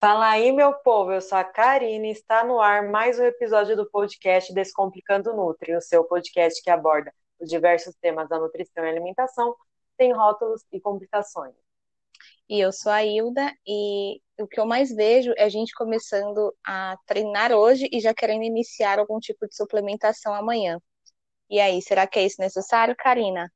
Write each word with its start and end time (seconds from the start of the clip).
Fala 0.00 0.28
aí, 0.28 0.52
meu 0.52 0.74
povo, 0.74 1.10
eu 1.12 1.20
sou 1.20 1.36
a 1.36 1.42
Karine 1.42 2.08
e 2.08 2.12
está 2.12 2.44
no 2.44 2.60
ar 2.60 2.88
mais 2.88 3.18
um 3.18 3.24
episódio 3.24 3.74
do 3.74 3.90
podcast 3.90 4.54
Descomplicando 4.54 5.34
Nutri, 5.34 5.74
o 5.74 5.80
seu 5.80 6.04
podcast 6.04 6.62
que 6.62 6.70
aborda 6.70 7.12
os 7.40 7.50
diversos 7.50 7.96
temas 7.96 8.28
da 8.28 8.38
nutrição 8.38 8.84
e 8.84 8.88
alimentação, 8.88 9.56
sem 9.96 10.12
rótulos 10.12 10.64
e 10.70 10.80
complicações. 10.80 11.52
E 12.48 12.60
eu 12.60 12.72
sou 12.72 12.92
a 12.92 13.04
Hilda 13.04 13.52
e 13.66 14.20
o 14.38 14.46
que 14.46 14.60
eu 14.60 14.66
mais 14.66 14.94
vejo 14.94 15.32
é 15.36 15.42
a 15.42 15.48
gente 15.48 15.74
começando 15.74 16.54
a 16.64 16.96
treinar 17.04 17.50
hoje 17.50 17.88
e 17.90 17.98
já 17.98 18.14
querendo 18.14 18.44
iniciar 18.44 19.00
algum 19.00 19.18
tipo 19.18 19.48
de 19.48 19.56
suplementação 19.56 20.32
amanhã. 20.32 20.80
E 21.50 21.58
aí, 21.58 21.82
será 21.82 22.06
que 22.06 22.20
é 22.20 22.24
isso 22.24 22.40
necessário, 22.40 22.94
Karina? 22.96 23.50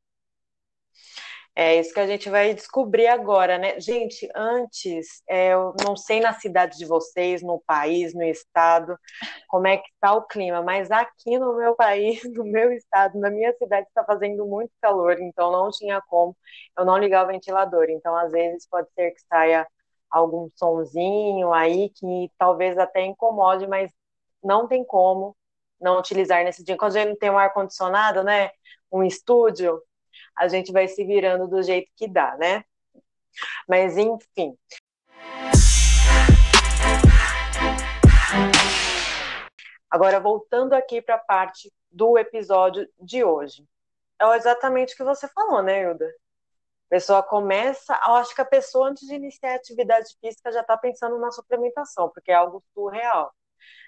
É 1.54 1.78
isso 1.78 1.92
que 1.92 2.00
a 2.00 2.06
gente 2.06 2.30
vai 2.30 2.54
descobrir 2.54 3.06
agora, 3.08 3.58
né? 3.58 3.78
Gente, 3.78 4.26
antes, 4.34 5.22
é, 5.28 5.52
eu 5.52 5.74
não 5.74 5.94
sei 5.94 6.18
na 6.18 6.32
cidade 6.32 6.78
de 6.78 6.86
vocês, 6.86 7.42
no 7.42 7.60
país, 7.66 8.14
no 8.14 8.22
estado, 8.22 8.98
como 9.48 9.66
é 9.66 9.76
que 9.76 9.86
está 9.94 10.14
o 10.14 10.22
clima, 10.26 10.62
mas 10.62 10.90
aqui 10.90 11.38
no 11.38 11.54
meu 11.56 11.74
país, 11.76 12.22
no 12.34 12.44
meu 12.44 12.72
estado, 12.72 13.18
na 13.20 13.30
minha 13.30 13.52
cidade, 13.58 13.86
está 13.86 14.02
fazendo 14.04 14.46
muito 14.46 14.72
calor, 14.80 15.20
então 15.20 15.52
não 15.52 15.70
tinha 15.70 16.00
como 16.08 16.34
eu 16.78 16.84
não 16.86 16.96
ligar 16.98 17.24
o 17.24 17.28
ventilador. 17.28 17.86
Então, 17.90 18.16
às 18.16 18.32
vezes, 18.32 18.66
pode 18.68 18.88
ser 18.94 19.10
que 19.12 19.20
saia 19.28 19.66
algum 20.10 20.48
sonzinho 20.56 21.52
aí 21.52 21.90
que 21.90 22.30
talvez 22.38 22.78
até 22.78 23.04
incomode, 23.04 23.66
mas 23.66 23.90
não 24.42 24.66
tem 24.68 24.84
como 24.84 25.36
não 25.80 25.98
utilizar 25.98 26.44
nesse 26.44 26.64
dia. 26.64 26.76
Quando 26.78 26.96
a 26.96 27.00
gente 27.00 27.08
não 27.10 27.16
tem 27.18 27.30
um 27.30 27.38
ar-condicionado, 27.38 28.22
né? 28.22 28.50
Um 28.90 29.02
estúdio, 29.02 29.80
a 30.42 30.48
gente 30.48 30.72
vai 30.72 30.88
se 30.88 31.04
virando 31.04 31.46
do 31.46 31.62
jeito 31.62 31.88
que 31.94 32.08
dá, 32.08 32.36
né? 32.36 32.64
Mas 33.68 33.96
enfim. 33.96 34.58
Agora, 39.88 40.18
voltando 40.18 40.72
aqui 40.72 41.00
para 41.00 41.14
a 41.14 41.18
parte 41.18 41.72
do 41.88 42.18
episódio 42.18 42.88
de 43.00 43.22
hoje. 43.22 43.64
É 44.20 44.36
exatamente 44.36 44.94
o 44.94 44.96
que 44.96 45.04
você 45.04 45.28
falou, 45.28 45.62
né, 45.62 45.82
Hilda? 45.82 46.06
A 46.06 46.88
pessoa 46.90 47.22
começa, 47.22 47.98
eu 48.06 48.14
acho 48.14 48.34
que 48.34 48.40
a 48.40 48.44
pessoa, 48.44 48.88
antes 48.88 49.06
de 49.06 49.14
iniciar 49.14 49.52
a 49.52 49.56
atividade 49.56 50.16
física, 50.20 50.50
já 50.50 50.60
está 50.60 50.76
pensando 50.76 51.18
na 51.18 51.30
suplementação, 51.30 52.10
porque 52.10 52.32
é 52.32 52.34
algo 52.34 52.62
surreal, 52.74 53.32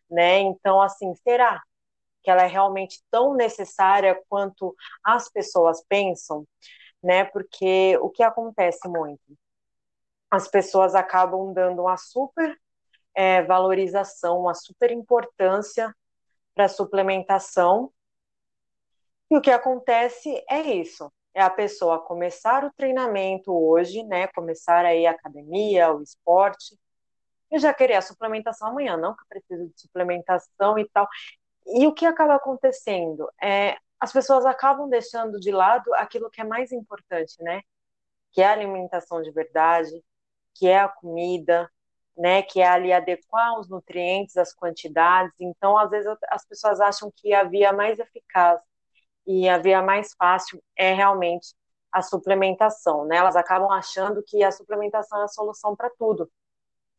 né? 0.09 0.39
Então, 0.39 0.81
assim, 0.81 1.15
será 1.17 1.61
que 2.25 2.31
ela 2.31 2.43
é 2.43 2.47
realmente 2.47 3.05
tão 3.11 3.35
necessária 3.35 4.21
quanto 4.29 4.75
as 5.05 5.31
pessoas 5.31 5.85
pensam, 5.87 6.47
né? 7.03 7.25
Porque 7.25 7.99
o 7.99 8.09
que 8.09 8.23
acontece 8.23 8.89
muito? 8.89 9.23
As 10.31 10.49
pessoas 10.49 10.95
acabam 10.95 11.53
dando 11.53 11.83
uma 11.83 11.99
super 11.99 12.59
é, 13.15 13.43
valorização, 13.43 14.41
uma 14.41 14.55
super 14.55 14.91
importância 14.91 15.95
para 16.55 16.65
a 16.65 16.69
suplementação. 16.69 17.93
E 19.31 19.37
o 19.37 19.41
que 19.41 19.51
acontece 19.51 20.43
é 20.49 20.61
isso: 20.61 21.13
é 21.35 21.43
a 21.43 21.51
pessoa 21.51 21.99
começar 21.99 22.65
o 22.65 22.73
treinamento 22.73 23.53
hoje, 23.53 24.03
né? 24.05 24.29
Começar 24.29 24.85
aí 24.87 25.07
a 25.07 25.11
academia, 25.11 25.93
o 25.93 26.03
esporte, 26.03 26.75
e 27.51 27.59
já 27.59 27.73
querer 27.73 27.95
a 27.95 28.03
suplementação 28.03 28.69
amanhã, 28.69 28.97
não 28.97 29.15
que 29.15 29.23
eu 29.23 29.27
preciso 29.29 29.69
de 29.69 29.81
suplementação 29.81 30.79
e 30.79 30.89
tal. 30.89 31.09
E 31.67 31.87
o 31.87 31.95
que 31.95 32.07
acaba 32.07 32.35
acontecendo? 32.35 33.29
É, 33.43 33.77
as 34.01 34.13
pessoas 34.13 34.45
acabam 34.47 34.89
deixando 34.89 35.41
de 35.41 35.51
lado 35.51 35.93
aquilo 35.95 36.31
que 36.31 36.41
é 36.41 36.45
mais 36.45 36.73
importante, 36.73 37.43
né? 37.43 37.63
Que 38.33 38.43
é 38.43 38.47
a 38.47 38.53
alimentação 38.53 39.23
de 39.23 39.31
verdade, 39.31 39.93
que 40.55 40.69
é 40.69 40.79
a 40.81 40.89
comida, 40.89 41.71
né? 42.17 42.43
Que 42.43 42.61
é 42.61 42.69
ali 42.69 42.93
adequar 42.93 43.59
os 43.59 43.69
nutrientes, 43.69 44.37
as 44.37 44.55
quantidades. 44.55 45.35
Então, 45.41 45.79
às 45.79 45.91
vezes, 45.91 46.13
as 46.31 46.47
pessoas 46.47 46.81
acham 46.81 47.13
que 47.17 47.33
a 47.35 47.45
via 47.45 47.73
mais 47.73 47.99
eficaz 47.99 48.61
e 49.27 49.49
a 49.49 49.59
via 49.59 49.83
mais 49.83 50.15
fácil 50.15 50.63
é 50.77 50.93
realmente 50.93 51.55
a 51.93 52.03
suplementação, 52.03 53.07
né? 53.07 53.17
Elas 53.17 53.37
acabam 53.37 53.71
achando 53.71 54.23
que 54.23 54.43
a 54.45 54.51
suplementação 54.53 55.21
é 55.21 55.25
a 55.25 55.29
solução 55.29 55.77
para 55.77 55.91
tudo. 55.99 56.31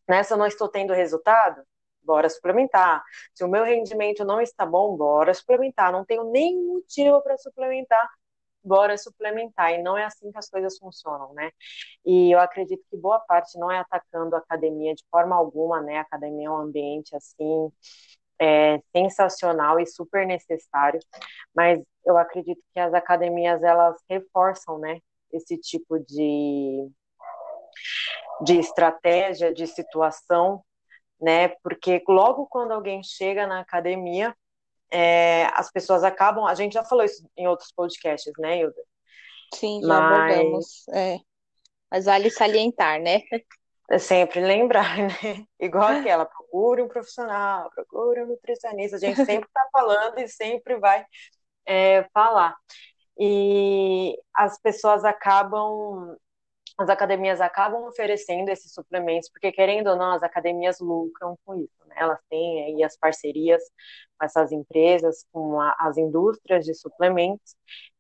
Né? 0.07 0.23
Se 0.23 0.33
eu 0.33 0.37
não 0.37 0.47
estou 0.47 0.69
tendo 0.69 0.93
resultado, 0.93 1.61
bora 2.05 2.29
suplementar. 2.29 3.03
Se 3.33 3.43
o 3.43 3.47
meu 3.47 3.63
rendimento 3.63 4.23
não 4.23 4.41
está 4.41 4.65
bom, 4.65 4.95
bora 4.95 5.33
suplementar. 5.33 5.91
Não 5.91 6.05
tenho 6.05 6.31
nenhum 6.31 6.75
motivo 6.75 7.21
para 7.21 7.37
suplementar, 7.37 8.09
bora 8.63 8.97
suplementar. 8.97 9.73
E 9.73 9.81
não 9.83 9.97
é 9.97 10.05
assim 10.05 10.31
que 10.31 10.37
as 10.37 10.49
coisas 10.49 10.77
funcionam, 10.77 11.33
né? 11.33 11.51
E 12.05 12.31
eu 12.33 12.39
acredito 12.39 12.83
que 12.89 12.97
boa 12.97 13.19
parte 13.19 13.57
não 13.59 13.71
é 13.71 13.79
atacando 13.79 14.35
a 14.35 14.39
academia 14.39 14.93
de 14.95 15.03
forma 15.11 15.35
alguma, 15.35 15.81
né? 15.81 15.99
A 15.99 16.01
academia 16.01 16.47
é 16.47 16.51
um 16.51 16.57
ambiente 16.57 17.15
assim. 17.15 17.71
É, 18.37 18.79
sensacional 18.93 19.79
e 19.79 19.85
super 19.85 20.27
necessário, 20.27 20.99
mas 21.55 21.81
eu 22.05 22.17
acredito 22.17 22.61
que 22.73 22.79
as 22.81 22.93
academias 22.93 23.63
elas 23.63 23.95
reforçam, 24.09 24.77
né, 24.77 24.99
esse 25.31 25.57
tipo 25.57 25.97
de, 25.99 26.89
de 28.43 28.59
estratégia, 28.59 29.53
de 29.53 29.65
situação 29.67 30.63
né? 31.19 31.49
Porque 31.63 32.03
logo 32.07 32.47
quando 32.47 32.71
alguém 32.71 33.01
chega 33.03 33.47
na 33.47 33.59
academia, 33.59 34.35
é, 34.91 35.47
as 35.53 35.71
pessoas 35.71 36.03
acabam. 36.03 36.45
A 36.45 36.55
gente 36.55 36.73
já 36.73 36.83
falou 36.83 37.03
isso 37.03 37.27
em 37.35 37.47
outros 37.47 37.71
podcasts, 37.71 38.31
né, 38.37 38.59
Hilda? 38.59 38.81
Sim, 39.53 39.81
já 39.81 39.87
Mas... 39.87 40.33
abordamos. 40.33 40.87
É. 40.89 41.19
Mas 41.91 42.05
vale 42.05 42.29
salientar, 42.29 42.99
né? 42.99 43.21
É 43.89 43.99
sempre 43.99 44.39
lembrar, 44.39 44.97
né? 44.97 45.45
Igual 45.59 45.87
aquela, 45.89 46.25
procure 46.25 46.81
um 46.81 46.87
profissional, 46.87 47.69
procure 47.71 48.23
um 48.23 48.27
nutricionista. 48.27 48.97
A 48.97 48.99
gente 48.99 49.17
sempre 49.17 49.47
está 49.47 49.67
falando 49.71 50.19
e 50.19 50.27
sempre 50.27 50.77
vai 50.77 51.05
é, 51.65 52.03
falar. 52.13 52.55
E 53.17 54.17
as 54.33 54.59
pessoas 54.59 55.05
acabam 55.05 56.17
as 56.77 56.89
academias 56.89 57.39
acabam 57.41 57.85
oferecendo 57.87 58.49
esses 58.49 58.73
suplementos, 58.73 59.29
porque 59.29 59.51
querendo 59.51 59.87
ou 59.89 59.95
não, 59.95 60.11
as 60.13 60.23
academias 60.23 60.79
lucram 60.79 61.37
com 61.45 61.55
isso, 61.55 61.85
né? 61.87 61.95
Elas 61.97 62.19
têm 62.29 62.65
aí 62.65 62.83
as 62.83 62.97
parcerias 62.97 63.61
com 64.17 64.25
essas 64.25 64.51
empresas, 64.51 65.25
com 65.31 65.59
a, 65.59 65.75
as 65.79 65.97
indústrias 65.97 66.65
de 66.65 66.73
suplementos, 66.73 67.55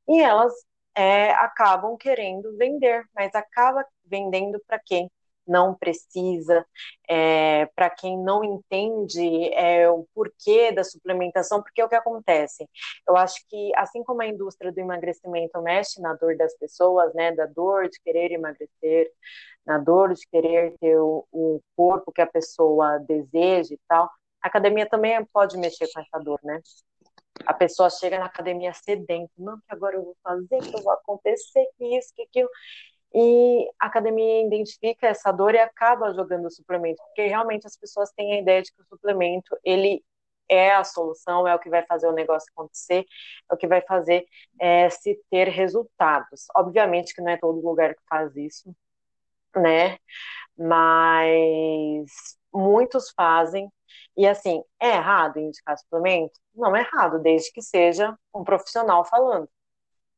e 0.07 0.21
elas 0.21 0.53
é, 0.95 1.31
acabam 1.33 1.97
querendo 1.97 2.55
vender, 2.57 3.03
mas 3.15 3.33
acaba 3.35 3.85
vendendo 4.05 4.61
para 4.67 4.79
quem? 4.79 5.09
Não 5.47 5.75
precisa, 5.75 6.65
é, 7.07 7.65
para 7.75 7.89
quem 7.89 8.17
não 8.17 8.43
entende 8.43 9.53
é, 9.53 9.89
o 9.89 10.05
porquê 10.13 10.71
da 10.71 10.83
suplementação, 10.83 11.61
porque 11.61 11.81
é 11.81 11.85
o 11.85 11.89
que 11.89 11.95
acontece. 11.95 12.67
Eu 13.07 13.15
acho 13.15 13.45
que, 13.47 13.71
assim 13.75 14.03
como 14.03 14.21
a 14.21 14.27
indústria 14.27 14.71
do 14.71 14.79
emagrecimento 14.79 15.61
mexe 15.61 16.01
na 16.01 16.13
dor 16.13 16.35
das 16.37 16.55
pessoas, 16.57 17.13
né, 17.13 17.31
da 17.33 17.45
dor 17.45 17.89
de 17.89 17.99
querer 18.01 18.31
emagrecer, 18.31 19.11
na 19.65 19.77
dor 19.77 20.13
de 20.13 20.27
querer 20.27 20.75
ter 20.79 20.97
o, 20.99 21.25
o 21.31 21.61
corpo 21.75 22.11
que 22.11 22.21
a 22.21 22.27
pessoa 22.27 22.99
deseja 22.99 23.73
e 23.73 23.79
tal, 23.87 24.09
a 24.41 24.47
academia 24.47 24.87
também 24.87 25.23
pode 25.33 25.57
mexer 25.57 25.87
com 25.91 25.99
essa 25.99 26.19
dor, 26.19 26.39
né? 26.43 26.61
A 27.45 27.53
pessoa 27.53 27.89
chega 27.89 28.17
na 28.17 28.25
academia 28.25 28.73
sedenta, 28.73 29.31
não, 29.37 29.57
que 29.57 29.65
agora 29.69 29.95
eu 29.95 30.03
vou 30.03 30.15
fazer, 30.23 30.59
que 30.59 30.75
eu 30.75 30.81
vou 30.81 30.93
acontecer, 30.93 31.65
que 31.77 31.97
isso, 31.97 32.13
que 32.15 32.21
aquilo 32.21 32.49
e 33.15 33.69
a 33.79 33.85
academia 33.85 34.45
identifica 34.45 35.07
essa 35.07 35.31
dor 35.31 35.55
e 35.55 35.59
acaba 35.59 36.13
jogando 36.13 36.47
o 36.47 36.51
suplemento, 36.51 37.01
porque 37.03 37.27
realmente 37.27 37.65
as 37.65 37.77
pessoas 37.77 38.11
têm 38.11 38.33
a 38.33 38.41
ideia 38.41 38.61
de 38.61 38.73
que 38.73 38.81
o 38.81 38.85
suplemento 38.85 39.57
ele 39.63 40.03
é 40.49 40.75
a 40.75 40.83
solução, 40.83 41.47
é 41.47 41.55
o 41.55 41.59
que 41.59 41.69
vai 41.69 41.85
fazer 41.85 42.07
o 42.07 42.11
negócio 42.11 42.51
acontecer, 42.51 43.05
é 43.49 43.53
o 43.53 43.57
que 43.57 43.67
vai 43.67 43.81
fazer 43.81 44.27
é, 44.59 44.89
se 44.89 45.17
ter 45.31 45.47
resultados. 45.47 46.47
Obviamente 46.55 47.13
que 47.15 47.21
não 47.21 47.29
é 47.31 47.37
todo 47.37 47.65
lugar 47.65 47.95
que 47.95 48.01
faz 48.09 48.35
isso, 48.35 48.75
né? 49.55 49.97
Mas 50.57 52.37
muitos 52.53 53.11
fazem. 53.11 53.71
E 54.17 54.27
assim, 54.27 54.63
é 54.79 54.89
errado 54.89 55.39
indicar 55.39 55.77
suplemento? 55.77 56.39
Não 56.53 56.75
é 56.75 56.81
errado, 56.81 57.19
desde 57.19 57.51
que 57.51 57.61
seja 57.61 58.17
um 58.33 58.43
profissional 58.43 59.05
falando 59.05 59.49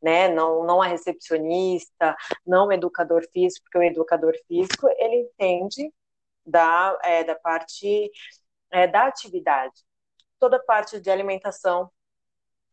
né? 0.08 0.30
Não, 0.30 0.64
não 0.64 0.82
a 0.82 0.88
recepcionista, 0.88 2.16
não 2.46 2.68
o 2.68 2.72
educador 2.72 3.28
físico, 3.34 3.66
porque 3.66 3.78
o 3.78 3.84
educador 3.84 4.34
físico 4.48 4.88
ele 4.98 5.30
entende 5.30 5.94
da, 6.46 6.98
é, 7.04 7.26
da 7.26 7.36
parte 7.36 8.10
é, 8.72 8.88
da 8.88 9.06
atividade, 9.08 9.84
toda 10.40 10.64
parte 10.64 11.02
de 11.02 11.10
alimentação 11.12 11.92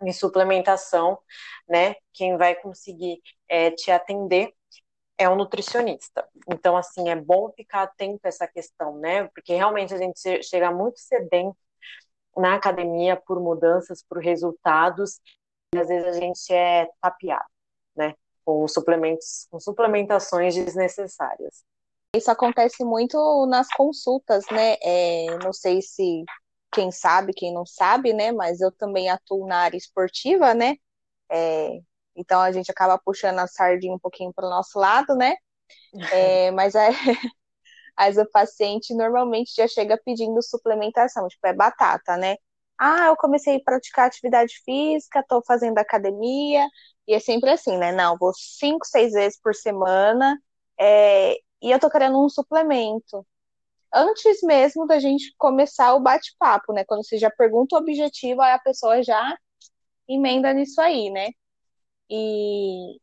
e 0.04 0.12
suplementação, 0.12 1.18
né? 1.68 1.96
Quem 2.12 2.36
vai 2.36 2.54
conseguir 2.54 3.20
é, 3.48 3.72
te 3.72 3.90
atender 3.90 4.54
é 5.18 5.28
um 5.28 5.34
nutricionista. 5.34 6.24
Então, 6.48 6.76
assim, 6.76 7.08
é 7.08 7.16
bom 7.16 7.50
ficar 7.56 7.82
atento 7.82 8.20
a 8.24 8.28
essa 8.28 8.46
questão, 8.46 8.96
né? 8.98 9.24
Porque 9.34 9.54
realmente 9.54 9.92
a 9.92 9.98
gente 9.98 10.20
chega 10.44 10.70
muito 10.70 11.00
sedento 11.00 11.56
na 12.36 12.54
academia 12.54 13.16
por 13.16 13.40
mudanças, 13.40 14.04
por 14.04 14.18
resultados, 14.18 15.20
às 15.78 15.88
vezes 15.88 16.06
a 16.06 16.12
gente 16.12 16.52
é 16.52 16.88
tapeado, 17.00 17.44
né? 17.96 18.14
Com 18.44 18.66
suplementos, 18.68 19.46
com 19.50 19.58
suplementações 19.58 20.54
desnecessárias. 20.54 21.64
Isso 22.14 22.30
acontece 22.30 22.84
muito 22.84 23.46
nas 23.46 23.68
consultas, 23.68 24.44
né? 24.50 24.76
É, 24.82 25.26
não 25.42 25.52
sei 25.52 25.82
se 25.82 26.24
quem 26.72 26.90
sabe, 26.90 27.32
quem 27.32 27.52
não 27.52 27.66
sabe, 27.66 28.12
né? 28.12 28.32
Mas 28.32 28.60
eu 28.60 28.70
também 28.70 29.08
atuo 29.08 29.46
na 29.46 29.58
área 29.58 29.76
esportiva, 29.76 30.54
né? 30.54 30.76
É, 31.30 31.80
então 32.14 32.40
a 32.40 32.52
gente 32.52 32.70
acaba 32.70 32.98
puxando 32.98 33.38
a 33.38 33.46
sardinha 33.46 33.94
um 33.94 33.98
pouquinho 33.98 34.32
para 34.32 34.46
o 34.46 34.50
nosso 34.50 34.78
lado, 34.78 35.14
né? 35.16 35.34
É, 36.12 36.50
mas 36.52 36.74
é, 36.74 36.90
Mas 37.96 38.18
o 38.18 38.26
paciente 38.26 38.94
normalmente 38.94 39.52
já 39.56 39.68
chega 39.68 40.00
pedindo 40.04 40.42
suplementação, 40.42 41.28
tipo, 41.28 41.46
é 41.46 41.52
batata, 41.52 42.16
né? 42.16 42.36
Ah, 42.78 43.06
eu 43.06 43.16
comecei 43.16 43.56
a 43.56 43.60
praticar 43.64 44.06
atividade 44.06 44.54
física, 44.64 45.20
estou 45.20 45.42
fazendo 45.46 45.78
academia, 45.78 46.66
e 47.06 47.14
é 47.14 47.20
sempre 47.20 47.50
assim, 47.50 47.76
né? 47.78 47.92
Não, 47.92 48.16
vou 48.18 48.32
cinco, 48.34 48.84
seis 48.86 49.12
vezes 49.12 49.38
por 49.40 49.54
semana, 49.54 50.38
é, 50.78 51.34
e 51.62 51.70
eu 51.70 51.78
tô 51.78 51.88
querendo 51.90 52.22
um 52.22 52.28
suplemento. 52.28 53.26
Antes 53.94 54.42
mesmo 54.42 54.86
da 54.86 54.98
gente 55.00 55.34
começar 55.38 55.94
o 55.94 56.00
bate-papo, 56.00 56.72
né? 56.72 56.84
Quando 56.86 57.04
você 57.06 57.18
já 57.18 57.30
pergunta 57.30 57.76
o 57.76 57.78
objetivo, 57.80 58.42
aí 58.42 58.52
a 58.52 58.58
pessoa 58.58 59.02
já 59.02 59.36
emenda 60.08 60.52
nisso 60.52 60.80
aí, 60.80 61.10
né? 61.10 61.28
E, 62.10 62.98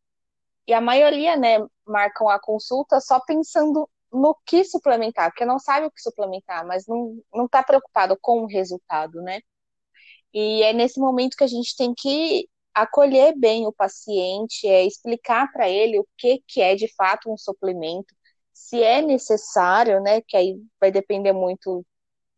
e 0.67 0.73
a 0.73 0.81
maioria, 0.81 1.35
né, 1.37 1.59
marcam 1.87 2.29
a 2.29 2.39
consulta 2.39 2.99
só 3.01 3.19
pensando 3.21 3.89
no 4.11 4.35
que 4.45 4.63
suplementar, 4.65 5.31
porque 5.31 5.45
não 5.45 5.59
sabe 5.59 5.87
o 5.87 5.91
que 5.91 6.01
suplementar, 6.01 6.65
mas 6.67 6.85
não, 6.87 7.21
não 7.33 7.47
tá 7.47 7.63
preocupado 7.63 8.17
com 8.21 8.43
o 8.43 8.47
resultado, 8.47 9.21
né? 9.21 9.41
E 10.33 10.63
é 10.63 10.73
nesse 10.73 10.99
momento 10.99 11.35
que 11.37 11.43
a 11.43 11.47
gente 11.47 11.75
tem 11.75 11.93
que 11.93 12.47
acolher 12.73 13.35
bem 13.37 13.67
o 13.67 13.73
paciente, 13.73 14.67
é 14.67 14.85
explicar 14.85 15.51
para 15.51 15.69
ele 15.69 15.99
o 15.99 16.07
que, 16.17 16.41
que 16.47 16.61
é 16.61 16.75
de 16.75 16.87
fato 16.95 17.31
um 17.31 17.37
suplemento, 17.37 18.13
se 18.53 18.81
é 18.81 19.01
necessário, 19.01 20.01
né? 20.01 20.21
Que 20.21 20.37
aí 20.37 20.57
vai 20.79 20.91
depender 20.91 21.33
muito 21.33 21.85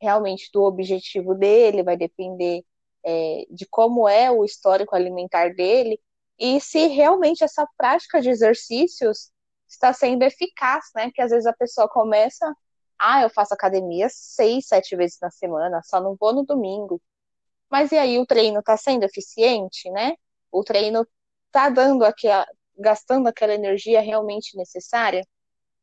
realmente 0.01 0.49
do 0.53 0.63
objetivo 0.63 1.35
dele, 1.35 1.83
vai 1.83 1.97
depender 1.97 2.63
é, 3.05 3.45
de 3.49 3.65
como 3.67 4.07
é 4.07 4.31
o 4.31 4.43
histórico 4.45 4.95
alimentar 4.95 5.53
dele, 5.53 5.99
e 6.39 6.59
se 6.59 6.87
realmente 6.87 7.43
essa 7.43 7.67
prática 7.77 8.21
de 8.21 8.29
exercícios 8.29 9.31
está 9.67 9.93
sendo 9.93 10.23
eficaz, 10.23 10.85
né? 10.95 11.11
Que 11.13 11.21
às 11.21 11.31
vezes 11.31 11.45
a 11.45 11.53
pessoa 11.53 11.87
começa, 11.87 12.51
ah, 12.99 13.21
eu 13.23 13.29
faço 13.29 13.53
academia 13.53 14.07
seis, 14.09 14.67
sete 14.67 14.95
vezes 14.95 15.17
na 15.21 15.31
semana, 15.31 15.81
só 15.83 16.01
não 16.01 16.15
vou 16.19 16.33
no 16.33 16.43
domingo. 16.45 17.01
Mas 17.73 17.91
e 17.91 17.97
aí 17.97 18.19
o 18.19 18.25
treino 18.27 18.59
está 18.59 18.77
sendo 18.77 19.03
eficiente, 19.03 19.89
né? 19.89 20.13
O 20.51 20.63
treino 20.63 21.07
está 21.47 21.69
dando 21.69 22.05
aquela, 22.05 22.45
gastando 22.77 23.25
aquela 23.27 23.55
energia 23.55 23.99
realmente 23.99 24.55
necessária? 24.55 25.25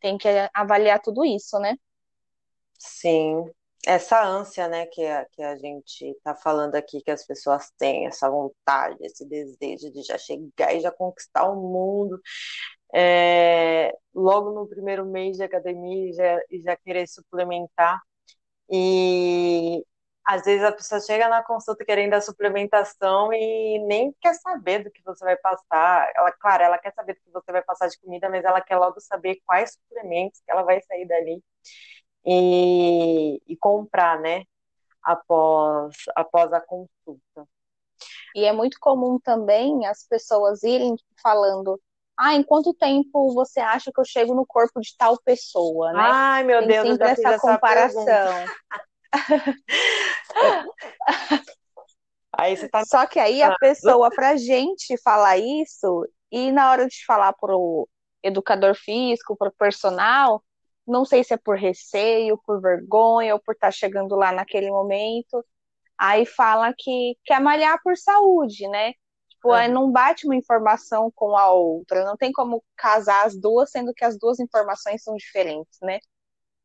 Tem 0.01 0.17
que 0.17 0.29
avaliar 0.55 1.03
tudo 1.03 1.25
isso, 1.25 1.59
né? 1.59 1.75
Sim, 2.79 3.45
essa 3.85 4.25
ânsia, 4.25 4.69
né, 4.69 4.87
que 4.87 5.05
a, 5.05 5.25
que 5.33 5.43
a 5.43 5.57
gente 5.57 6.05
está 6.11 6.37
falando 6.37 6.77
aqui, 6.77 7.03
que 7.03 7.11
as 7.11 7.27
pessoas 7.27 7.73
têm, 7.77 8.07
essa 8.07 8.31
vontade, 8.31 8.97
esse 9.01 9.27
desejo 9.27 9.91
de 9.91 10.05
já 10.05 10.17
chegar 10.17 10.73
e 10.73 10.79
já 10.79 10.93
conquistar 10.93 11.51
o 11.51 11.57
mundo, 11.57 12.21
é, 12.95 13.93
logo 14.15 14.53
no 14.53 14.69
primeiro 14.69 15.05
mês 15.05 15.39
de 15.39 15.43
academia 15.43 16.13
já, 16.13 16.41
já 16.63 16.77
querer 16.77 17.09
suplementar. 17.09 18.01
E 18.71 19.85
às 20.27 20.45
vezes 20.45 20.65
a 20.65 20.73
pessoa 20.73 21.01
chega 21.01 21.29
na 21.29 21.43
consulta 21.43 21.85
querendo 21.85 22.15
a 22.15 22.21
suplementação 22.21 23.33
e 23.33 23.79
nem 23.87 24.15
quer 24.21 24.35
saber 24.35 24.85
do 24.85 24.91
que 24.91 25.03
você 25.05 25.25
vai 25.25 25.37
passar. 25.37 26.11
Ela, 26.15 26.31
claro, 26.33 26.63
ela 26.63 26.79
quer 26.79 26.93
saber 26.93 27.15
do 27.15 27.21
que 27.21 27.31
você 27.33 27.51
vai 27.51 27.63
passar 27.63 27.89
de 27.89 27.99
comida, 28.01 28.29
mas 28.29 28.45
ela 28.45 28.61
quer 28.61 28.77
logo 28.77 29.01
saber 29.01 29.41
quais 29.45 29.73
suplementos 29.73 30.41
que 30.45 30.51
ela 30.51 30.63
vai 30.63 30.81
sair 30.83 31.07
dali 31.07 31.43
e, 32.25 33.43
e 33.47 33.57
comprar, 33.57 34.21
né? 34.21 34.45
Após, 35.03 35.97
após 36.15 36.53
a 36.53 36.61
consulta. 36.61 37.49
E 38.35 38.45
é 38.45 38.53
muito 38.53 38.79
comum 38.79 39.19
também 39.19 39.87
as 39.87 40.07
pessoas 40.07 40.63
irem 40.63 40.95
falando 41.23 41.81
ah, 42.17 42.35
em 42.35 42.43
quanto 42.43 42.75
tempo 42.75 43.33
você 43.33 43.61
acha 43.61 43.91
que 43.91 43.99
eu 43.99 44.05
chego 44.05 44.35
no 44.35 44.45
corpo 44.45 44.79
de 44.79 44.95
tal 44.97 45.19
pessoa, 45.23 45.91
né? 45.95 46.03
Ai, 46.05 46.43
meu 46.45 46.59
Tem 46.59 46.69
Deus, 46.69 46.89
sempre 46.89 47.09
essa, 47.09 47.29
essa 47.31 47.41
comparação. 47.41 48.05
tá... 52.71 52.85
Só 52.85 53.07
que 53.07 53.19
aí 53.19 53.43
a 53.43 53.57
pessoa, 53.59 54.11
pra 54.11 54.37
gente 54.37 54.97
falar 55.03 55.39
isso, 55.39 56.07
e 56.31 56.53
na 56.53 56.71
hora 56.71 56.87
de 56.87 57.05
falar 57.05 57.33
pro 57.35 57.89
educador 58.23 58.75
físico, 58.75 59.37
pro 59.37 59.53
personal, 59.53 60.43
não 60.87 61.05
sei 61.05 61.25
se 61.25 61.35
é 61.35 61.37
por 61.37 61.57
receio, 61.57 62.41
por 62.45 62.61
vergonha, 62.61 63.35
ou 63.35 63.41
por 63.41 63.55
estar 63.55 63.69
tá 63.69 63.73
chegando 63.73 64.15
lá 64.17 64.33
naquele 64.33 64.71
momento, 64.71 65.45
aí 65.99 66.25
fala 66.25 66.73
que 66.77 67.17
quer 67.25 67.41
malhar 67.41 67.81
por 67.83 67.97
saúde, 67.97 68.69
né? 68.69 68.93
Tipo, 69.29 69.69
não 69.69 69.91
bate 69.91 70.27
uma 70.27 70.37
informação 70.37 71.11
com 71.15 71.37
a 71.37 71.51
outra, 71.51 72.05
não 72.05 72.17
tem 72.17 72.31
como 72.31 72.63
casar 72.77 73.25
as 73.25 73.39
duas, 73.39 73.71
sendo 73.71 73.93
que 73.95 74.05
as 74.05 74.19
duas 74.19 74.39
informações 74.39 75.03
são 75.03 75.17
diferentes, 75.17 75.79
né? 75.81 75.99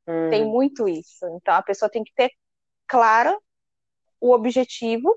Hum. 0.08 0.30
Tem 0.30 0.46
muito 0.46 0.88
isso. 0.88 1.26
Então 1.36 1.56
a 1.56 1.64
pessoa 1.64 1.90
tem 1.90 2.04
que 2.04 2.14
ter 2.16 2.32
clara 2.88 3.38
o 4.20 4.32
objetivo 4.32 5.16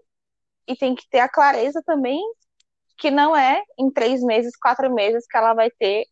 e 0.66 0.76
tem 0.76 0.94
que 0.94 1.08
ter 1.08 1.20
a 1.20 1.28
clareza 1.28 1.82
também 1.84 2.20
que 2.98 3.10
não 3.10 3.34
é 3.36 3.62
em 3.78 3.90
três 3.90 4.22
meses, 4.22 4.56
quatro 4.56 4.92
meses 4.92 5.26
que 5.26 5.36
ela 5.36 5.54
vai 5.54 5.70
ter 5.70 6.04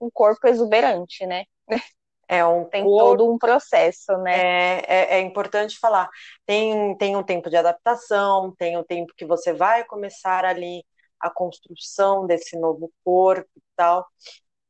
um 0.00 0.08
corpo 0.10 0.46
exuberante, 0.46 1.26
né? 1.26 1.44
É 2.30 2.44
um 2.44 2.66
tem 2.66 2.84
corpo, 2.84 3.16
todo 3.16 3.32
um 3.32 3.38
processo, 3.38 4.14
né? 4.18 4.38
É, 4.38 4.84
é, 4.86 5.16
é, 5.16 5.20
importante 5.20 5.78
falar. 5.78 6.10
Tem, 6.44 6.94
tem 6.98 7.16
um 7.16 7.22
tempo 7.22 7.48
de 7.48 7.56
adaptação, 7.56 8.54
tem 8.58 8.76
o 8.76 8.80
um 8.80 8.84
tempo 8.84 9.14
que 9.16 9.24
você 9.24 9.54
vai 9.54 9.82
começar 9.84 10.44
ali 10.44 10.84
a 11.18 11.30
construção 11.30 12.26
desse 12.26 12.58
novo 12.58 12.92
corpo 13.02 13.48
e 13.56 13.62
tal. 13.74 14.06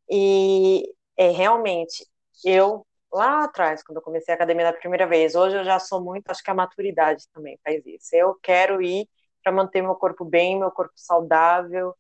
E 0.09 0.85
é 1.17 1.31
realmente, 1.31 2.07
eu 2.45 2.87
lá 3.13 3.45
atrás, 3.45 3.83
quando 3.83 3.99
eu 3.99 4.03
comecei 4.03 4.33
a 4.33 4.37
academia 4.37 4.67
da 4.73 4.79
primeira 4.79 5.07
vez, 5.07 5.35
hoje 5.35 5.57
eu 5.57 5.65
já 5.65 5.79
sou 5.79 6.03
muito, 6.03 6.31
acho 6.31 6.43
que 6.43 6.51
a 6.51 6.55
maturidade 6.55 7.25
também 7.33 7.59
faz 7.65 7.85
isso. 7.87 8.09
Eu 8.15 8.35
quero 8.43 8.83
ir 8.83 9.09
para 9.43 9.53
manter 9.53 9.83
meu 9.83 9.95
corpo 9.95 10.25
bem, 10.25 10.59
meu 10.59 10.71
corpo 10.71 10.93
saudável, 10.97 11.95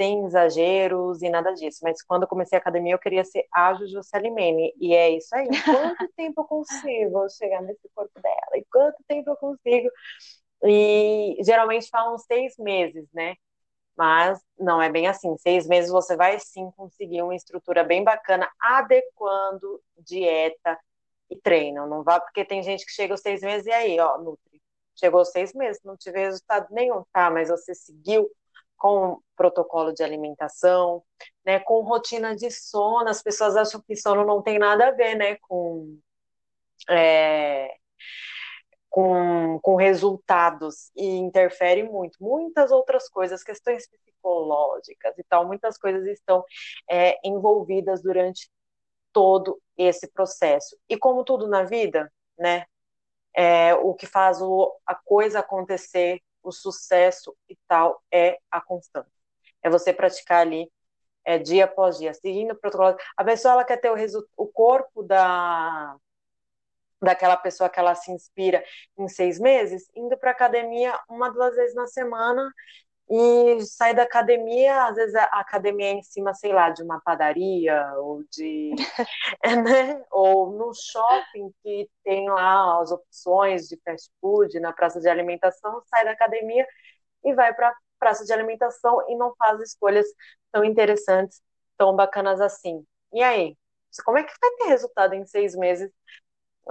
sem 0.00 0.24
exageros 0.26 1.22
e 1.22 1.30
nada 1.30 1.52
disso. 1.54 1.80
Mas 1.82 2.02
quando 2.02 2.22
eu 2.22 2.28
comecei 2.28 2.56
a 2.58 2.60
academia, 2.60 2.94
eu 2.94 2.98
queria 2.98 3.24
ser 3.24 3.46
a 3.54 3.74
Juju 3.74 4.02
Salimene. 4.02 4.72
E 4.80 4.94
é 4.94 5.10
isso 5.10 5.34
aí. 5.36 5.56
Quanto 5.68 6.08
tempo 6.16 6.42
eu 6.42 6.44
consigo 6.46 7.28
chegar 7.30 7.62
nesse 7.62 7.88
corpo 7.94 8.20
dela? 8.20 8.56
E 8.56 8.64
quanto 8.70 8.96
tempo 9.08 9.30
eu 9.30 9.36
consigo? 9.36 9.90
E 10.64 11.36
geralmente 11.44 11.88
falam 11.90 12.18
seis 12.18 12.54
meses, 12.58 13.06
né? 13.12 13.34
Mas 13.98 14.40
não 14.56 14.80
é 14.80 14.88
bem 14.88 15.08
assim. 15.08 15.36
Seis 15.38 15.66
meses 15.66 15.90
você 15.90 16.16
vai 16.16 16.38
sim 16.38 16.70
conseguir 16.76 17.20
uma 17.22 17.34
estrutura 17.34 17.82
bem 17.82 18.04
bacana, 18.04 18.48
adequando 18.60 19.82
dieta 19.98 20.78
e 21.28 21.36
treino. 21.36 21.84
Não 21.88 22.04
vá 22.04 22.20
porque 22.20 22.44
tem 22.44 22.62
gente 22.62 22.86
que 22.86 22.92
chega 22.92 23.12
aos 23.14 23.20
seis 23.20 23.40
meses 23.42 23.66
e 23.66 23.72
aí, 23.72 23.98
ó, 23.98 24.16
Nutri, 24.18 24.62
chegou 24.94 25.24
seis 25.24 25.52
meses, 25.52 25.82
não 25.84 25.96
tive 25.96 26.20
resultado 26.20 26.68
nenhum, 26.70 27.04
tá? 27.12 27.28
Mas 27.28 27.48
você 27.48 27.74
seguiu 27.74 28.30
com 28.76 29.20
protocolo 29.36 29.92
de 29.92 30.04
alimentação, 30.04 31.02
né? 31.44 31.58
Com 31.58 31.82
rotina 31.82 32.36
de 32.36 32.52
sono. 32.52 33.08
As 33.08 33.20
pessoas 33.20 33.56
acham 33.56 33.80
que 33.80 33.96
sono 33.96 34.24
não 34.24 34.40
tem 34.42 34.60
nada 34.60 34.88
a 34.88 34.92
ver, 34.92 35.16
né? 35.16 35.36
Com 35.48 35.98
é, 36.88 37.74
com, 38.88 39.58
com 39.62 39.76
resultados 39.76 40.90
e 40.96 41.06
interfere 41.06 41.82
muito. 41.82 42.22
Muitas 42.22 42.70
outras 42.70 43.08
coisas, 43.08 43.42
questões 43.42 43.88
psicológicas 43.88 45.16
e 45.18 45.24
tal, 45.24 45.46
muitas 45.46 45.78
coisas 45.78 46.06
estão 46.06 46.44
é, 46.90 47.18
envolvidas 47.26 48.02
durante 48.02 48.50
todo 49.12 49.60
esse 49.76 50.08
processo. 50.12 50.76
E 50.88 50.96
como 50.96 51.24
tudo 51.24 51.48
na 51.48 51.64
vida, 51.64 52.10
né? 52.38 52.64
É, 53.34 53.74
o 53.74 53.94
que 53.94 54.06
faz 54.06 54.42
o, 54.42 54.74
a 54.84 54.94
coisa 54.94 55.40
acontecer, 55.40 56.20
o 56.42 56.50
sucesso 56.50 57.36
e 57.48 57.56
tal, 57.68 58.02
é 58.12 58.38
a 58.50 58.60
constância. 58.60 59.12
É 59.62 59.70
você 59.70 59.92
praticar 59.92 60.40
ali 60.40 60.68
é, 61.24 61.38
dia 61.38 61.66
após 61.66 61.98
dia, 61.98 62.14
seguindo 62.14 62.52
o 62.52 62.56
protocolo. 62.56 62.96
A 63.16 63.24
pessoa 63.24 63.52
ela 63.52 63.64
quer 63.64 63.76
ter 63.76 63.90
o, 63.90 64.28
o 64.36 64.46
corpo 64.48 65.02
da, 65.02 65.96
daquela 67.00 67.36
pessoa 67.36 67.68
que 67.70 67.78
ela 67.78 67.94
se 67.94 68.10
inspira 68.10 68.62
em 68.98 69.08
seis 69.08 69.38
meses, 69.38 69.88
indo 69.94 70.16
para 70.18 70.30
academia 70.30 70.98
uma, 71.08 71.30
duas 71.30 71.54
vezes 71.54 71.74
na 71.74 71.86
semana 71.86 72.52
e 73.10 73.60
sai 73.64 73.94
da 73.94 74.02
academia, 74.02 74.86
às 74.86 74.96
vezes 74.96 75.14
a 75.14 75.24
academia 75.40 75.86
é 75.86 75.92
em 75.92 76.02
cima, 76.02 76.34
sei 76.34 76.52
lá, 76.52 76.70
de 76.70 76.82
uma 76.82 77.00
padaria 77.00 77.90
ou 77.96 78.22
de, 78.30 78.72
né? 79.64 80.04
Ou 80.10 80.52
no 80.52 80.72
shopping 80.74 81.50
que 81.62 81.88
tem 82.04 82.28
lá 82.28 82.80
as 82.80 82.90
opções 82.92 83.66
de 83.68 83.78
fast 83.82 84.10
food 84.20 84.60
na 84.60 84.72
praça 84.72 85.00
de 85.00 85.08
alimentação, 85.08 85.82
sai 85.86 86.04
da 86.04 86.10
academia 86.12 86.66
e 87.24 87.34
vai 87.34 87.54
para 87.54 87.74
praça 87.98 88.24
de 88.24 88.32
alimentação 88.32 89.04
e 89.08 89.16
não 89.16 89.34
faz 89.36 89.60
escolhas 89.60 90.06
tão 90.52 90.64
interessantes, 90.64 91.40
tão 91.78 91.96
bacanas 91.96 92.40
assim. 92.40 92.84
E 93.12 93.22
aí, 93.22 93.56
como 94.04 94.18
é 94.18 94.22
que 94.24 94.32
vai 94.40 94.50
ter 94.56 94.66
resultado 94.66 95.14
em 95.14 95.24
seis 95.26 95.56
meses 95.56 95.90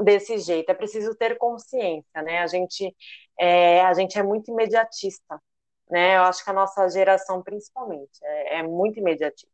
desse 0.03 0.37
jeito? 0.39 0.69
É 0.69 0.73
preciso 0.73 1.15
ter 1.15 1.37
consciência, 1.37 2.21
né? 2.23 2.39
A 2.39 2.47
gente 2.47 2.95
é, 3.39 3.81
a 3.81 3.93
gente 3.93 4.17
é 4.17 4.23
muito 4.23 4.51
imediatista, 4.51 5.41
né? 5.89 6.17
Eu 6.17 6.23
acho 6.23 6.43
que 6.43 6.49
a 6.49 6.53
nossa 6.53 6.87
geração, 6.89 7.41
principalmente, 7.43 8.19
é, 8.23 8.59
é 8.59 8.63
muito 8.63 8.99
imediatista. 8.99 9.51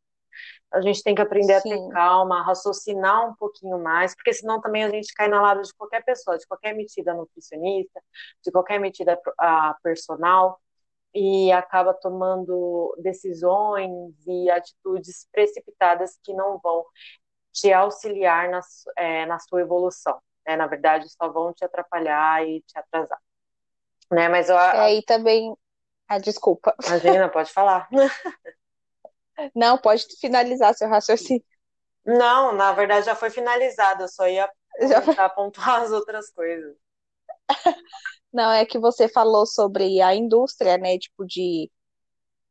A 0.72 0.82
gente 0.82 1.04
tem 1.04 1.14
que 1.16 1.22
aprender 1.22 1.60
Sim. 1.62 1.74
a 1.74 1.78
ter 1.78 1.90
calma, 1.94 2.40
a 2.40 2.44
raciocinar 2.44 3.30
um 3.30 3.36
pouquinho 3.36 3.78
mais, 3.80 4.16
porque 4.16 4.34
senão 4.34 4.60
também 4.60 4.84
a 4.84 4.90
gente 4.90 5.14
cai 5.14 5.28
na 5.28 5.42
lado 5.42 5.62
de 5.62 5.74
qualquer 5.76 6.04
pessoa, 6.04 6.38
de 6.38 6.48
qualquer 6.48 6.74
metida 6.76 7.14
nutricionista, 7.14 8.02
de 8.44 8.52
qualquer 8.52 8.80
metida 8.80 9.20
a 9.38 9.76
personal, 9.84 10.60
e 11.14 11.52
acaba 11.52 11.94
tomando 11.94 12.96
decisões 13.00 14.16
e 14.28 14.50
atitudes 14.50 15.28
precipitadas 15.32 16.18
que 16.24 16.34
não 16.34 16.60
vão 16.60 16.84
te 17.52 17.72
auxiliar 17.72 18.50
na, 18.50 18.62
é, 18.98 19.26
na 19.28 19.40
sua 19.40 19.62
evolução. 19.62 20.20
Né? 20.46 20.56
Na 20.56 20.68
verdade, 20.68 21.10
só 21.10 21.30
vão 21.32 21.54
te 21.54 21.64
atrapalhar 21.66 22.46
e 22.48 22.62
te 22.62 22.78
atrasar. 22.78 23.20
Né? 24.12 24.30
Mas 24.30 24.50
eu, 24.50 24.58
é, 24.58 24.96
e 24.96 25.04
também. 25.04 25.56
Ah, 26.08 26.20
desculpa. 26.20 26.76
Imagina, 26.86 27.30
pode 27.30 27.52
falar. 27.52 27.88
Não, 29.56 29.78
pode 29.78 30.06
finalizar 30.20 30.74
seu 30.76 30.88
raciocínio. 30.88 31.44
Não, 32.06 32.52
na 32.52 32.72
verdade 32.74 33.06
já 33.06 33.16
foi 33.16 33.30
finalizado, 33.30 34.04
eu 34.04 34.08
só 34.08 34.28
ia 34.28 34.50
já 35.16 35.30
pontuar 35.30 35.82
as 35.84 35.92
outras 35.92 36.30
coisas. 36.32 36.76
Não, 38.32 38.52
é 38.52 38.66
que 38.66 38.80
você 38.80 39.08
falou 39.08 39.46
sobre 39.46 40.02
a 40.02 40.14
indústria, 40.16 40.78
né, 40.78 40.98
tipo 40.98 41.26
de, 41.26 41.72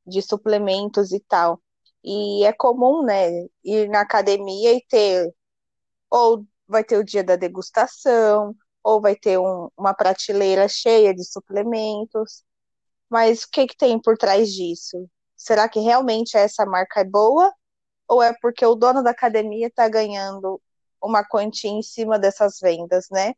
de 0.07 0.23
suplementos 0.23 1.13
e 1.13 1.21
tal. 1.21 1.61
E 2.05 2.45
é 2.45 2.53
comum, 2.53 3.05
né, 3.05 3.29
ir 3.65 3.89
na 3.89 4.01
academia 4.01 4.75
e 4.75 4.85
ter, 4.89 5.33
ou 6.11 6.47
vai 6.73 6.83
ter 6.85 6.99
o 6.99 7.05
dia 7.05 7.23
da 7.23 7.37
degustação, 7.37 8.57
ou 8.83 9.01
vai 9.01 9.15
ter 9.15 9.39
um, 9.39 9.69
uma 9.77 9.95
prateleira 9.95 10.67
cheia 10.69 11.15
de 11.15 11.25
suplementos. 11.25 12.43
Mas 13.09 13.45
o 13.45 13.51
que, 13.51 13.67
que 13.69 13.77
tem 13.77 14.01
por 14.01 14.19
trás 14.19 14.51
disso? 14.53 15.09
Será 15.37 15.69
que 15.69 15.81
realmente 15.81 16.37
essa 16.37 16.67
marca 16.67 17.01
é 17.01 17.05
boa? 17.05 17.53
Ou 18.09 18.23
é 18.23 18.35
porque 18.41 18.65
o 18.67 18.75
dono 18.75 19.03
da 19.03 19.11
academia 19.11 19.69
está 19.69 19.89
ganhando 19.89 20.61
uma 21.03 21.25
quantia 21.25 21.71
em 21.71 21.83
cima 21.83 22.19
dessas 22.19 22.59
vendas, 22.61 23.07
né? 23.11 23.35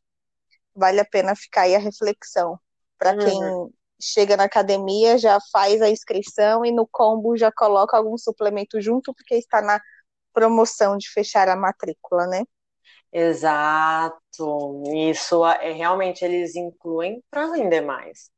Vale 0.75 1.01
a 1.01 1.05
pena 1.05 1.37
ficar 1.37 1.63
aí 1.63 1.75
a 1.75 1.79
reflexão. 1.79 2.59
Para 2.99 3.13
uhum. 3.13 3.19
quem 3.19 3.75
chega 4.01 4.37
na 4.37 4.45
academia, 4.45 5.19
já 5.19 5.39
faz 5.53 5.81
a 5.83 5.91
inscrição 5.91 6.65
e 6.65 6.73
no 6.73 6.87
combo 6.87 7.37
já 7.37 7.51
coloca 7.53 7.97
algum 7.97 8.17
suplemento 8.19 8.81
junto, 8.81 9.15
porque 9.15 9.37
está 9.37 9.63
na 9.63 9.81
promoção 10.33 10.97
de 10.97 11.09
fechar 11.11 11.49
a 11.49 11.57
matrícula, 11.57 12.27
né? 12.27 12.45
Exato. 13.17 14.83
Isso 14.93 15.45
é 15.47 15.71
realmente 15.73 16.25
eles 16.25 16.57
incluem 16.57 17.23
para 17.31 17.47
vender 17.47 17.81
mais. 17.81 18.29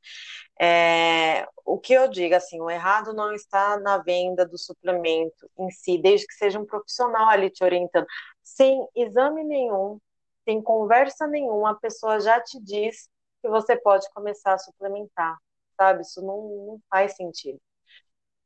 É, 0.61 1.47
o 1.65 1.79
que 1.79 1.95
eu 1.95 2.09
digo, 2.09 2.35
assim, 2.35 2.61
o 2.61 2.71
errado 2.71 3.15
não 3.15 3.33
está 3.35 3.79
na 3.81 3.99
venda 3.99 4.47
do 4.47 4.59
suplemento 4.59 5.51
em 5.59 5.71
si, 5.71 5.99
desde 5.99 6.27
que 6.27 6.35
seja 6.35 6.61
um 6.61 6.67
profissional 6.67 7.29
ali 7.31 7.51
te 7.51 7.65
orientando. 7.65 8.07
Sem 8.43 8.87
exame 8.97 9.45
nenhum, 9.45 9.99
sem 10.45 10.63
conversa 10.63 11.27
nenhuma, 11.27 11.71
a 11.73 11.75
pessoa 11.75 12.21
já 12.21 12.41
te 12.41 12.61
diz 12.61 13.09
que 13.43 13.49
você 13.49 13.77
pode 13.77 14.09
começar 14.13 14.55
a 14.55 14.59
suplementar, 14.59 15.39
sabe? 15.79 16.03
Isso 16.03 16.21
não, 16.23 16.37
não 16.67 16.81
faz 16.91 17.17
sentido. 17.17 17.61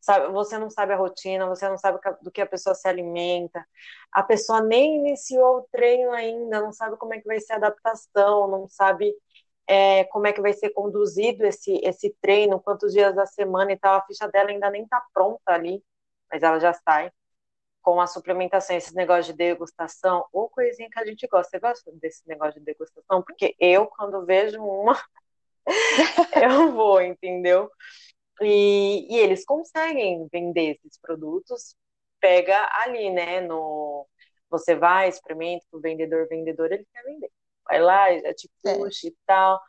Sabe, 0.00 0.32
você 0.32 0.56
não 0.58 0.70
sabe 0.70 0.94
a 0.94 0.96
rotina, 0.96 1.46
você 1.46 1.68
não 1.68 1.76
sabe 1.76 1.98
do 2.22 2.30
que 2.30 2.40
a 2.40 2.46
pessoa 2.46 2.74
se 2.74 2.88
alimenta, 2.88 3.64
a 4.10 4.22
pessoa 4.22 4.62
nem 4.62 4.96
iniciou 4.96 5.58
o 5.58 5.68
treino 5.70 6.10
ainda, 6.12 6.60
não 6.60 6.72
sabe 6.72 6.96
como 6.96 7.12
é 7.14 7.20
que 7.20 7.26
vai 7.26 7.38
ser 7.38 7.52
a 7.54 7.56
adaptação, 7.56 8.48
não 8.48 8.66
sabe 8.66 9.14
é, 9.66 10.04
como 10.04 10.26
é 10.26 10.32
que 10.32 10.40
vai 10.40 10.52
ser 10.52 10.70
conduzido 10.70 11.46
esse, 11.46 11.80
esse 11.84 12.16
treino, 12.20 12.60
quantos 12.60 12.92
dias 12.92 13.14
da 13.14 13.26
semana 13.26 13.72
e 13.72 13.78
tal. 13.78 13.96
A 13.96 14.02
ficha 14.06 14.26
dela 14.28 14.50
ainda 14.50 14.70
nem 14.70 14.84
está 14.84 15.00
pronta 15.14 15.52
ali, 15.52 15.82
mas 16.30 16.42
ela 16.42 16.58
já 16.58 16.72
sai 16.72 17.12
com 17.82 18.00
a 18.00 18.06
suplementação, 18.06 18.76
esse 18.76 18.94
negócio 18.94 19.32
de 19.32 19.38
degustação, 19.38 20.26
ou 20.32 20.48
coisinha 20.48 20.88
que 20.90 20.98
a 20.98 21.06
gente 21.06 21.26
gosta. 21.28 21.50
Você 21.50 21.60
gosta 21.60 21.92
desse 21.92 22.26
negócio 22.28 22.58
de 22.58 22.66
degustação? 22.66 23.22
Porque 23.22 23.54
eu, 23.58 23.86
quando 23.86 24.24
vejo 24.26 24.62
uma, 24.62 25.00
eu 26.42 26.72
vou, 26.72 27.00
entendeu? 27.00 27.70
E, 28.42 29.06
e, 29.14 29.18
eles 29.18 29.44
conseguem 29.44 30.26
vender 30.32 30.76
esses 30.76 30.98
produtos, 31.00 31.76
pega 32.20 32.68
ali, 32.84 33.10
né, 33.10 33.40
no... 33.40 34.06
Você 34.50 34.74
vai, 34.74 35.08
experimenta, 35.08 35.64
o 35.72 35.80
vendedor, 35.80 36.26
vendedor, 36.28 36.72
ele 36.72 36.86
quer 36.92 37.04
vender 37.04 37.30
vai 37.70 37.80
lá, 37.80 38.18
já 38.18 38.34
te 38.34 38.50
é. 38.66 38.74
puxa 38.74 39.06
é. 39.06 39.10
e 39.10 39.16
tal, 39.24 39.60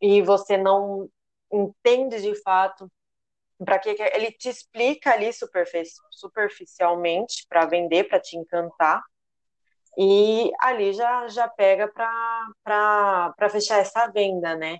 e 0.00 0.22
você 0.22 0.56
não 0.56 1.08
entende 1.52 2.22
de 2.22 2.34
fato 2.42 2.90
para 3.64 3.78
que 3.78 3.90
ele 3.90 4.32
te 4.32 4.48
explica 4.48 5.12
ali 5.12 5.30
superficialmente 6.10 7.46
para 7.48 7.66
vender, 7.66 8.04
para 8.04 8.18
te 8.18 8.36
encantar, 8.36 9.02
e 9.96 10.50
ali 10.60 10.92
já, 10.92 11.28
já 11.28 11.46
pega 11.46 11.86
para 11.86 13.48
fechar 13.50 13.78
essa 13.78 14.08
venda, 14.08 14.56
né? 14.56 14.78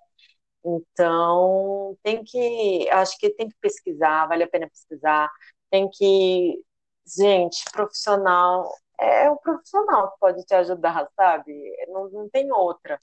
Então, 0.65 1.97
tem 2.03 2.25
que, 2.25 2.89
acho 2.91 3.19
que 3.19 3.31
tem 3.31 3.49
que 3.49 3.57
pesquisar, 3.61 4.27
vale 4.27 4.45
a 4.45 4.49
pena 4.49 4.69
pesquisar, 4.69 5.31
tem 5.71 5.89
que, 5.91 6.63
gente, 7.07 7.65
profissional 7.73 8.71
é 9.01 9.29
o 9.31 9.37
profissional 9.37 10.13
que 10.13 10.19
pode 10.21 10.45
te 10.45 10.55
ajudar, 10.55 11.09
sabe? 11.17 11.53
Não, 11.89 12.09
não 12.11 12.29
tem 12.31 12.51
outra. 12.53 13.01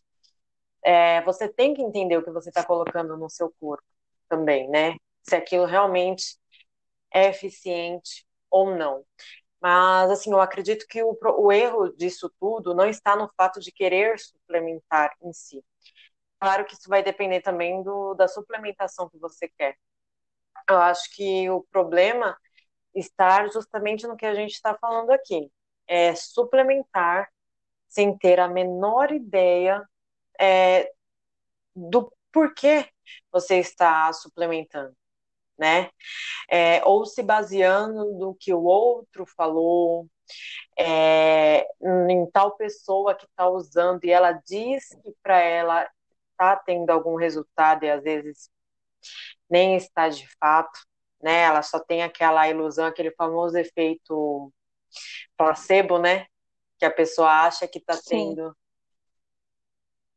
É, 0.83 1.21
você 1.23 1.47
tem 1.49 1.73
que 1.73 1.81
entender 1.81 2.17
o 2.17 2.23
que 2.23 2.31
você 2.31 2.49
está 2.49 2.65
colocando 2.65 3.17
no 3.17 3.29
seu 3.29 3.51
corpo 3.59 3.83
também, 4.29 4.69
né? 4.69 4.95
Se 5.23 5.35
aquilo 5.35 5.65
realmente 5.65 6.37
é 7.13 7.29
eficiente 7.29 8.25
ou 8.49 8.75
não. 8.75 9.05
Mas, 9.61 10.11
assim, 10.11 10.31
eu 10.31 10.41
acredito 10.41 10.87
que 10.87 11.03
o, 11.03 11.17
o 11.39 11.51
erro 11.51 11.89
disso 11.95 12.31
tudo 12.39 12.75
não 12.75 12.87
está 12.89 13.15
no 13.15 13.29
fato 13.37 13.59
de 13.59 13.71
querer 13.71 14.19
suplementar 14.19 15.11
em 15.23 15.33
si. 15.33 15.63
Claro 16.41 16.65
que 16.65 16.73
isso 16.73 16.89
vai 16.89 17.03
depender 17.03 17.41
também 17.41 17.83
do, 17.83 18.15
da 18.15 18.27
suplementação 18.27 19.07
que 19.09 19.19
você 19.19 19.47
quer. 19.47 19.77
Eu 20.67 20.79
acho 20.79 21.13
que 21.15 21.47
o 21.49 21.63
problema 21.71 22.35
está 22.95 23.47
justamente 23.47 24.07
no 24.07 24.17
que 24.17 24.25
a 24.25 24.33
gente 24.33 24.53
está 24.53 24.75
falando 24.77 25.11
aqui 25.11 25.51
é, 25.87 26.15
suplementar 26.15 27.29
sem 27.87 28.17
ter 28.17 28.39
a 28.39 28.47
menor 28.47 29.11
ideia 29.11 29.87
é, 30.39 30.91
do 31.75 32.11
porquê 32.31 32.89
você 33.31 33.57
está 33.57 34.11
suplementando, 34.13 34.95
né? 35.57 35.91
É, 36.49 36.83
ou 36.85 37.05
se 37.05 37.21
baseando 37.21 38.13
no 38.17 38.35
que 38.35 38.53
o 38.53 38.63
outro 38.63 39.25
falou, 39.25 40.07
é, 40.79 41.67
em 42.09 42.29
tal 42.31 42.55
pessoa 42.55 43.15
que 43.15 43.25
está 43.25 43.49
usando 43.49 44.05
e 44.05 44.11
ela 44.11 44.31
diz 44.31 44.89
que 45.03 45.13
para 45.21 45.39
ela 45.39 45.89
está 46.41 46.55
tendo 46.55 46.89
algum 46.89 47.15
resultado 47.15 47.85
e 47.85 47.91
às 47.91 48.03
vezes 48.03 48.49
nem 49.49 49.75
está 49.75 50.09
de 50.09 50.27
fato, 50.37 50.79
né? 51.21 51.41
Ela 51.43 51.61
só 51.61 51.79
tem 51.79 52.01
aquela 52.01 52.49
ilusão, 52.49 52.85
aquele 52.87 53.11
famoso 53.11 53.57
efeito 53.57 54.51
placebo, 55.37 55.99
né? 55.99 56.25
Que 56.79 56.85
a 56.85 56.91
pessoa 56.91 57.45
acha 57.45 57.67
que 57.67 57.77
está 57.77 57.99
tendo 58.07 58.55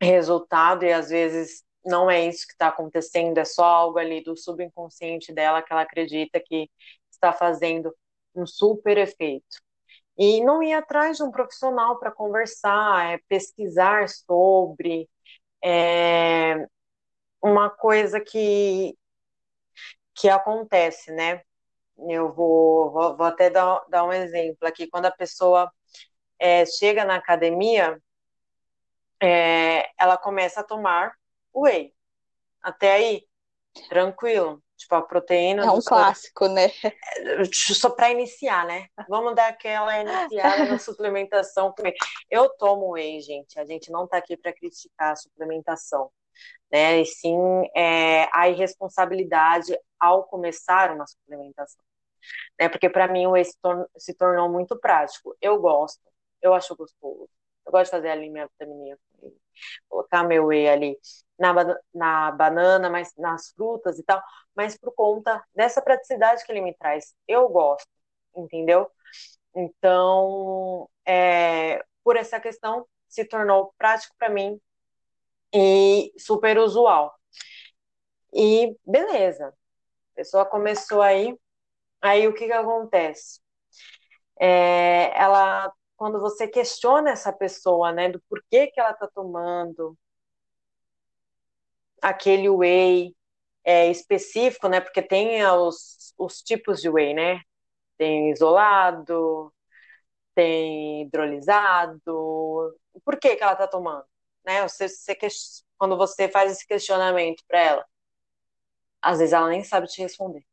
resultado 0.00 0.84
e 0.84 0.92
às 0.92 1.10
vezes 1.10 1.62
não 1.84 2.10
é 2.10 2.26
isso 2.26 2.46
que 2.46 2.54
está 2.54 2.68
acontecendo, 2.68 3.38
é 3.38 3.44
só 3.44 3.64
algo 3.64 3.98
ali 3.98 4.22
do 4.22 4.36
subconsciente 4.36 5.32
dela 5.34 5.62
que 5.62 5.70
ela 5.70 5.82
acredita 5.82 6.40
que 6.40 6.70
está 7.10 7.32
fazendo 7.32 7.94
um 8.34 8.46
super 8.46 8.96
efeito. 8.96 9.62
E 10.16 10.42
não 10.42 10.62
ir 10.62 10.72
atrás 10.72 11.18
de 11.18 11.22
um 11.22 11.30
profissional 11.30 11.98
para 11.98 12.10
conversar, 12.10 13.14
é 13.14 13.20
pesquisar 13.28 14.08
sobre 14.08 15.08
é, 15.64 16.66
uma 17.42 17.70
coisa 17.70 18.20
que, 18.20 18.96
que 20.14 20.28
acontece, 20.28 21.12
né? 21.12 21.42
Eu 22.10 22.32
vou, 22.34 22.92
vou, 22.92 23.16
vou 23.16 23.26
até 23.26 23.50
dar, 23.50 23.84
dar 23.88 24.04
um 24.04 24.12
exemplo 24.12 24.68
aqui. 24.68 24.88
Quando 24.88 25.06
a 25.06 25.12
pessoa 25.12 25.70
é, 26.40 26.66
chega 26.66 27.04
na 27.04 27.16
academia, 27.16 28.00
é, 29.20 29.90
ela 29.98 30.16
começa 30.16 30.60
a 30.60 30.64
tomar 30.64 31.14
whey. 31.54 31.94
Até 32.62 32.94
aí, 32.94 33.28
tranquilo. 33.90 34.63
Tipo, 34.76 34.96
a 34.96 35.02
proteína. 35.02 35.64
É 35.64 35.70
um 35.70 35.80
clássico, 35.80 36.48
né? 36.48 36.66
É, 36.82 37.44
só 37.52 37.90
para 37.90 38.10
iniciar, 38.10 38.66
né? 38.66 38.88
Vamos 39.08 39.34
dar 39.34 39.48
aquela 39.48 40.00
iniciada 40.00 40.64
na 40.64 40.78
suplementação. 40.80 41.72
Eu 42.28 42.48
tomo 42.58 42.90
whey, 42.90 43.20
gente. 43.20 43.58
A 43.58 43.64
gente 43.64 43.90
não 43.90 44.06
tá 44.06 44.16
aqui 44.16 44.36
para 44.36 44.52
criticar 44.52 45.12
a 45.12 45.16
suplementação 45.16 46.10
né? 46.70 47.00
E 47.00 47.06
sim 47.06 47.36
é, 47.74 48.28
a 48.32 48.48
irresponsabilidade 48.48 49.78
ao 49.98 50.24
começar 50.24 50.90
uma 50.92 51.06
suplementação, 51.06 51.84
né? 52.58 52.68
Porque 52.68 52.88
para 52.90 53.08
mim 53.08 53.26
o 53.26 53.32
whey 53.32 53.44
se, 53.44 54.14
tornou 54.14 54.48
muito 54.50 54.78
prático. 54.78 55.36
Eu 55.40 55.60
gosto, 55.60 56.00
Eu 56.42 56.54
acho 56.54 56.76
gostoso. 56.76 57.28
Eu 57.66 57.72
gosto 57.72 57.86
de 57.86 57.90
fazer 57.92 58.10
ali 58.10 58.30
minha 58.30 58.46
vitamininha 58.46 58.98
colocar 59.88 60.24
meu 60.24 60.46
whey 60.46 60.68
ali 60.68 60.98
na, 61.38 61.52
na 61.94 62.30
banana, 62.32 62.90
mas 62.90 63.12
nas 63.16 63.50
frutas 63.52 63.98
e 63.98 64.02
tal, 64.04 64.22
mas 64.54 64.76
por 64.78 64.92
conta 64.94 65.42
dessa 65.54 65.82
praticidade 65.82 66.44
que 66.44 66.52
ele 66.52 66.60
me 66.62 66.74
traz. 66.74 67.14
Eu 67.28 67.48
gosto, 67.48 67.88
entendeu? 68.36 68.90
Então, 69.54 70.88
é, 71.06 71.82
por 72.04 72.16
essa 72.16 72.40
questão, 72.40 72.86
se 73.08 73.24
tornou 73.24 73.74
prático 73.78 74.14
para 74.18 74.28
mim 74.30 74.60
e 75.54 76.12
super 76.18 76.58
usual. 76.58 77.14
E 78.32 78.76
beleza, 78.84 79.48
a 79.48 80.16
pessoa 80.16 80.46
começou 80.46 81.02
aí, 81.02 81.38
aí 82.02 82.28
o 82.28 82.34
que 82.34 82.46
que 82.46 82.52
acontece? 82.52 83.40
É, 84.40 85.12
ela, 85.18 85.72
quando 85.96 86.20
você 86.20 86.48
questiona 86.48 87.10
essa 87.10 87.32
pessoa, 87.32 87.92
né, 87.92 88.10
do 88.10 88.20
porquê 88.28 88.68
que 88.68 88.80
ela 88.80 88.90
está 88.92 89.08
tomando 89.08 89.96
aquele 92.02 92.48
whey 92.50 93.14
é, 93.64 93.90
específico, 93.90 94.68
né, 94.68 94.80
porque 94.80 95.02
tem 95.02 95.44
os, 95.46 96.12
os 96.18 96.42
tipos 96.42 96.80
de 96.80 96.88
whey, 96.88 97.14
né, 97.14 97.40
tem 97.96 98.30
isolado, 98.30 99.52
tem 100.34 101.02
hidrolisado, 101.02 102.00
por 103.04 103.18
que 103.18 103.36
que 103.36 103.42
ela 103.42 103.52
está 103.52 103.66
tomando, 103.68 104.04
né, 104.44 104.62
você, 104.68 104.88
você, 104.88 105.16
quando 105.78 105.96
você 105.96 106.28
faz 106.28 106.52
esse 106.52 106.66
questionamento 106.66 107.42
para 107.48 107.60
ela, 107.60 107.86
às 109.00 109.18
vezes 109.18 109.32
ela 109.32 109.48
nem 109.48 109.62
sabe 109.62 109.86
te 109.86 110.00
responder. 110.02 110.44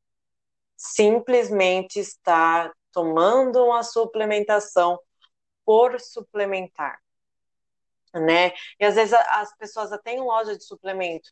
Simplesmente 0.75 2.00
está 2.00 2.71
tomando 2.91 3.63
uma 3.65 3.83
suplementação 3.83 5.00
por 5.65 6.00
suplementar, 6.00 7.00
né? 8.13 8.51
E 8.80 8.86
às 8.86 8.96
vezes 8.96 9.13
as 9.13 9.56
pessoas 9.58 9.91
até 9.91 10.13
em 10.13 10.22
loja 10.22 10.58
de 10.58 10.63
suplemento, 10.63 11.30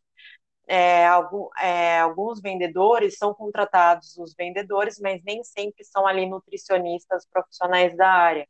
é, 0.68 1.08
algum, 1.08 1.50
é, 1.58 2.00
alguns 2.00 2.42
vendedores 2.42 3.18
são 3.18 3.34
contratados 3.34 4.16
os 4.18 4.36
vendedores, 4.36 5.00
mas 5.00 5.22
nem 5.24 5.44
sempre 5.44 5.84
são 5.84 6.06
ali 6.08 6.28
nutricionistas 6.28 7.26
profissionais 7.28 7.96
da 7.98 8.08
área. 8.10 8.48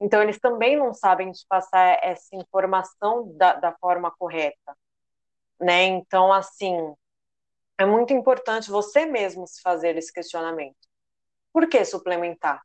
Então 0.00 0.22
eles 0.22 0.38
também 0.40 0.76
não 0.76 0.92
sabem 0.94 1.30
te 1.32 1.46
passar 1.48 1.98
essa 2.02 2.34
informação 2.36 3.36
da, 3.36 3.54
da 3.54 3.72
forma 3.78 4.10
correta, 4.18 4.76
né? 5.60 5.84
Então 5.84 6.32
assim 6.32 6.94
é 7.78 7.84
muito 7.86 8.12
importante 8.12 8.70
você 8.70 9.06
mesmo 9.06 9.46
se 9.46 9.60
fazer 9.60 9.96
esse 9.96 10.12
questionamento. 10.12 10.76
Por 11.52 11.68
que 11.68 11.84
suplementar? 11.84 12.62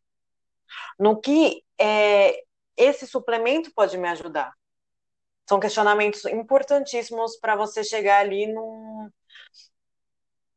No 0.98 1.20
que 1.20 1.64
é, 1.80 2.44
esse 2.78 3.08
suplemento 3.08 3.72
pode 3.74 3.98
me 3.98 4.08
ajudar? 4.10 4.54
São 5.48 5.60
questionamentos 5.60 6.26
importantíssimos 6.26 7.38
para 7.38 7.56
você 7.56 7.84
chegar 7.84 8.20
ali 8.20 8.46
num, 8.48 9.10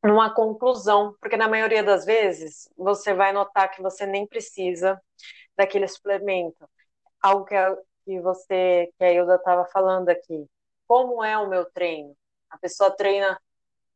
numa 0.04 0.34
conclusão, 0.34 1.16
porque 1.20 1.36
na 1.36 1.48
maioria 1.48 1.82
das 1.82 2.04
vezes 2.04 2.68
você 2.76 3.14
vai 3.14 3.32
notar 3.32 3.70
que 3.70 3.80
você 3.80 4.04
nem 4.04 4.26
precisa 4.26 5.00
daquele 5.56 5.86
suplemento. 5.88 6.68
Algo 7.20 7.44
que, 7.44 7.54
a, 7.54 7.76
que 8.04 8.20
você, 8.20 8.92
que 8.98 9.04
a 9.04 9.12
Hilda 9.12 9.36
estava 9.36 9.64
falando 9.66 10.08
aqui. 10.08 10.46
Como 10.86 11.22
é 11.24 11.38
o 11.38 11.48
meu 11.48 11.64
treino? 11.70 12.16
A 12.50 12.58
pessoa 12.58 12.90
treina 12.90 13.40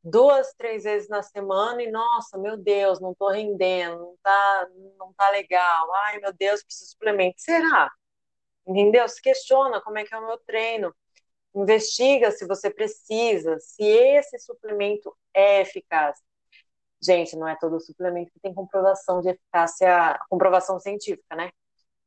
duas, 0.06 0.54
três 0.54 0.84
vezes 0.84 1.08
na 1.08 1.22
semana 1.22 1.82
e, 1.82 1.90
nossa, 1.90 2.38
meu 2.38 2.56
Deus, 2.56 3.00
não 3.00 3.10
estou 3.12 3.28
rendendo, 3.28 3.98
não 3.98 4.16
tá, 4.22 4.68
não 4.96 5.12
tá 5.14 5.30
legal, 5.30 5.92
ai, 6.06 6.18
meu 6.20 6.32
Deus, 6.32 6.62
preciso 6.62 6.92
suplemento. 6.92 7.40
Será? 7.40 7.90
Entendeu? 8.66 9.08
Se 9.08 9.20
questiona 9.20 9.80
como 9.80 9.98
é 9.98 10.04
que 10.04 10.14
é 10.14 10.18
o 10.18 10.26
meu 10.26 10.38
treino. 10.46 10.94
Investiga 11.54 12.30
se 12.30 12.46
você 12.46 12.70
precisa, 12.70 13.58
se 13.58 13.82
esse 13.82 14.38
suplemento 14.38 15.16
é 15.34 15.62
eficaz. 15.62 16.18
Gente, 17.02 17.36
não 17.36 17.48
é 17.48 17.56
todo 17.56 17.80
suplemento 17.80 18.32
que 18.32 18.40
tem 18.40 18.54
comprovação 18.54 19.20
de 19.20 19.30
eficácia, 19.30 20.18
comprovação 20.30 20.78
científica, 20.80 21.34
né? 21.36 21.50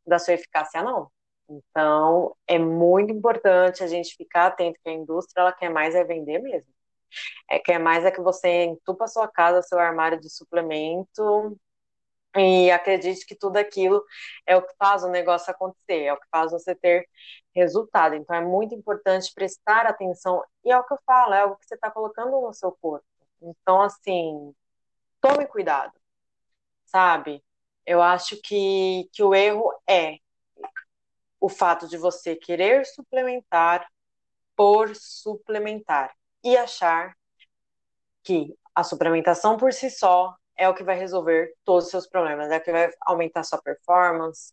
Da 0.06 0.19
sua 0.19 0.36
eficácia, 0.36 0.82
não. 0.84 1.12
Então, 1.50 2.36
é 2.47 2.60
muito 2.60 3.12
importante 3.12 3.84
a 3.84 3.88
gente 3.88 4.15
ficar 4.15 4.47
atento 4.47 4.80
que 4.84 4.89
a 4.89 4.93
indústria 4.93 5.41
ela 5.41 5.54
quer 5.54 5.69
mais 5.69 5.95
é 5.95 6.04
vender 6.04 6.39
mesmo. 6.39 6.71
É, 7.50 7.60
quer 7.60 7.80
mais 7.80 8.06
é 8.06 8.12
que 8.12 8.22
você 8.22 8.65
entupa 8.65 9.08
sua 9.08 9.28
casa, 9.28 9.62
seu 9.62 9.80
armário 9.80 10.19
de 10.19 10.30
suplemento 10.30 11.58
e 12.38 12.69
acredite 12.72 13.26
que 13.26 13.36
tudo 13.36 13.58
aquilo 13.58 14.04
é 14.45 14.56
o 14.56 14.62
que 14.62 14.74
faz 14.78 15.04
o 15.04 15.10
negócio 15.10 15.52
acontecer, 15.52 16.04
é 16.04 16.13
o 16.13 16.17
que 16.19 16.28
faz 16.32 16.52
você 16.52 16.76
ter 16.76 17.08
resultado. 17.56 18.15
Então 18.15 18.36
é 18.36 18.41
muito 18.41 18.76
importante 18.76 19.34
prestar 19.34 19.86
atenção, 19.86 20.43
e 20.63 20.72
é 20.72 20.78
o 20.78 20.84
que 20.84 20.93
eu 20.93 21.00
falo, 21.06 21.34
é 21.34 21.41
algo 21.41 21.58
que 21.58 21.65
você 21.65 21.76
está 21.76 21.89
colocando 21.91 22.32
no 22.41 22.54
seu 22.54 22.72
corpo. 22.74 23.06
Então, 23.41 23.82
assim, 23.82 24.54
tome 25.22 25.48
cuidado, 25.48 25.93
sabe? 26.86 27.43
Eu 27.86 28.02
acho 28.02 28.39
que, 28.41 29.10
que 29.13 29.24
o 29.24 29.34
erro 29.34 29.74
é 29.88 30.17
o 31.39 31.50
fato 31.50 31.88
de 31.88 31.98
você 31.98 32.36
querer 32.36 32.86
suplementar 32.86 33.88
por 34.56 34.95
suplementar 34.95 36.13
e 36.43 36.58
achar 36.58 37.15
que 38.23 38.56
a 38.75 38.84
suplementação 38.84 39.58
por 39.58 39.73
si 39.73 39.89
só 39.89 40.36
é 40.58 40.67
o 40.67 40.73
que 40.73 40.84
vai 40.84 40.97
resolver 40.97 41.54
todos 41.63 41.86
os 41.86 41.91
seus 41.91 42.08
problemas, 42.08 42.52
é 42.52 42.58
o 42.58 42.62
que 42.62 42.71
vai 42.71 42.89
aumentar 43.02 43.43
sua 43.43 43.62
performance, 43.62 44.52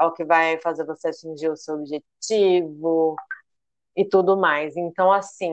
é 0.00 0.04
o 0.04 0.12
que 0.12 0.24
vai 0.24 0.58
fazer 0.60 0.86
você 0.86 1.08
atingir 1.08 1.50
o 1.50 1.56
seu 1.56 1.74
objetivo 1.74 3.14
e 3.96 4.04
tudo 4.04 4.36
mais. 4.36 4.76
Então, 4.76 5.12
assim, 5.12 5.52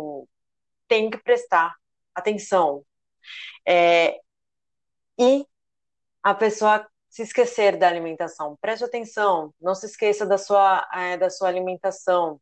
tem 0.87 1.09
que 1.09 1.17
prestar 1.17 1.75
atenção. 2.15 2.85
É, 3.67 4.19
e 5.19 5.45
a 6.23 6.33
pessoa 6.35 6.87
se 7.09 7.23
esquecer 7.23 7.77
da 7.77 7.87
alimentação. 7.87 8.57
Preste 8.61 8.85
atenção, 8.85 9.53
não 9.61 9.75
se 9.75 9.85
esqueça 9.85 10.25
da 10.25 10.37
sua, 10.37 10.87
é, 10.93 11.17
da 11.17 11.29
sua 11.29 11.49
alimentação. 11.49 12.39